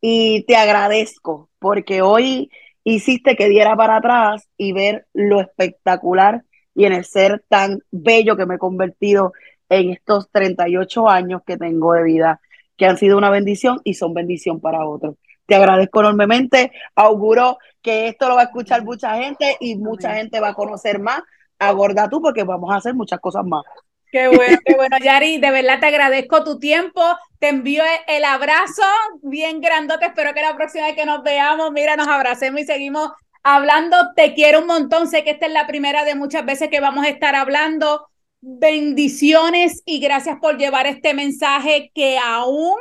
Y 0.00 0.44
te 0.44 0.56
agradezco 0.56 1.50
porque 1.58 2.02
hoy 2.02 2.50
hiciste 2.84 3.36
que 3.36 3.48
diera 3.48 3.76
para 3.76 3.96
atrás 3.96 4.48
y 4.56 4.72
ver 4.72 5.06
lo 5.12 5.40
espectacular 5.40 6.44
y 6.74 6.84
en 6.84 6.92
el 6.92 7.04
ser 7.04 7.44
tan 7.48 7.80
bello 7.90 8.36
que 8.36 8.46
me 8.46 8.54
he 8.54 8.58
convertido 8.58 9.32
en 9.68 9.90
estos 9.90 10.30
38 10.30 11.08
años 11.08 11.42
que 11.46 11.56
tengo 11.56 11.92
de 11.92 12.02
vida, 12.02 12.40
que 12.76 12.86
han 12.86 12.96
sido 12.96 13.18
una 13.18 13.30
bendición 13.30 13.80
y 13.84 13.94
son 13.94 14.14
bendición 14.14 14.60
para 14.60 14.86
otros. 14.86 15.16
Te 15.46 15.54
agradezco 15.54 16.00
enormemente. 16.00 16.72
Auguro 16.94 17.58
que 17.82 18.08
esto 18.08 18.28
lo 18.28 18.34
va 18.34 18.42
a 18.42 18.44
escuchar 18.44 18.84
mucha 18.84 19.16
gente 19.16 19.56
y 19.60 19.76
mucha 19.76 20.14
gente 20.14 20.40
va 20.40 20.50
a 20.50 20.54
conocer 20.54 21.00
más 21.00 21.22
a 21.58 21.72
Gorda 21.72 22.08
tú 22.08 22.20
porque 22.20 22.44
vamos 22.44 22.70
a 22.72 22.76
hacer 22.76 22.94
muchas 22.94 23.18
cosas 23.20 23.44
más. 23.44 23.64
Qué 24.10 24.28
bueno, 24.28 24.58
qué 24.64 24.74
bueno, 24.74 24.96
Yari. 24.98 25.38
De 25.38 25.50
verdad 25.50 25.80
te 25.80 25.86
agradezco 25.86 26.44
tu 26.44 26.58
tiempo. 26.58 27.02
Te 27.38 27.48
envío 27.48 27.82
el 28.06 28.24
abrazo 28.24 28.82
bien 29.22 29.60
grandote. 29.60 30.06
Espero 30.06 30.32
que 30.34 30.40
la 30.40 30.56
próxima 30.56 30.86
vez 30.86 30.96
que 30.96 31.04
nos 31.04 31.22
veamos, 31.22 31.70
mira, 31.72 31.96
nos 31.96 32.08
abracemos 32.08 32.60
y 32.60 32.64
seguimos 32.64 33.10
hablando. 33.42 33.96
Te 34.16 34.34
quiero 34.34 34.60
un 34.60 34.66
montón. 34.66 35.08
Sé 35.08 35.24
que 35.24 35.30
esta 35.30 35.46
es 35.46 35.52
la 35.52 35.66
primera 35.66 36.04
de 36.04 36.14
muchas 36.14 36.44
veces 36.46 36.70
que 36.70 36.80
vamos 36.80 37.04
a 37.04 37.10
estar 37.10 37.34
hablando. 37.34 38.08
Bendiciones 38.40 39.82
y 39.84 39.98
gracias 40.00 40.38
por 40.40 40.58
llevar 40.58 40.86
este 40.86 41.12
mensaje 41.12 41.90
que 41.94 42.18
aún 42.18 42.76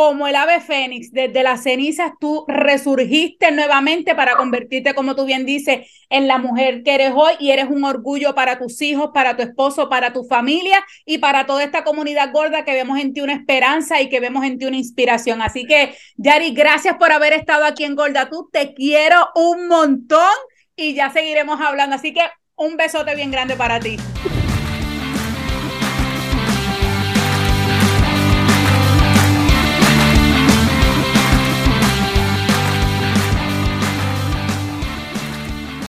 como 0.00 0.26
el 0.26 0.34
ave 0.34 0.60
fénix, 0.60 1.12
desde 1.12 1.42
las 1.42 1.62
cenizas 1.62 2.12
tú 2.18 2.46
resurgiste 2.48 3.50
nuevamente 3.50 4.14
para 4.14 4.34
convertirte, 4.34 4.94
como 4.94 5.14
tú 5.14 5.26
bien 5.26 5.44
dices, 5.44 5.90
en 6.08 6.26
la 6.26 6.38
mujer 6.38 6.82
que 6.82 6.94
eres 6.94 7.12
hoy 7.14 7.34
y 7.38 7.50
eres 7.50 7.66
un 7.68 7.84
orgullo 7.84 8.34
para 8.34 8.58
tus 8.58 8.80
hijos, 8.80 9.10
para 9.12 9.36
tu 9.36 9.42
esposo, 9.42 9.90
para 9.90 10.14
tu 10.14 10.24
familia 10.24 10.82
y 11.04 11.18
para 11.18 11.44
toda 11.44 11.64
esta 11.64 11.84
comunidad 11.84 12.32
gorda 12.32 12.64
que 12.64 12.72
vemos 12.72 12.98
en 12.98 13.12
ti 13.12 13.20
una 13.20 13.34
esperanza 13.34 14.00
y 14.00 14.08
que 14.08 14.20
vemos 14.20 14.42
en 14.46 14.56
ti 14.56 14.64
una 14.64 14.78
inspiración. 14.78 15.42
Así 15.42 15.66
que, 15.66 15.94
Yari, 16.16 16.54
gracias 16.54 16.96
por 16.96 17.12
haber 17.12 17.34
estado 17.34 17.66
aquí 17.66 17.84
en 17.84 17.94
Gorda. 17.94 18.30
Tú 18.30 18.48
te 18.50 18.72
quiero 18.72 19.28
un 19.34 19.68
montón 19.68 20.32
y 20.76 20.94
ya 20.94 21.10
seguiremos 21.10 21.60
hablando. 21.60 21.96
Así 21.96 22.14
que 22.14 22.22
un 22.56 22.78
besote 22.78 23.14
bien 23.14 23.30
grande 23.30 23.54
para 23.54 23.78
ti. 23.78 23.98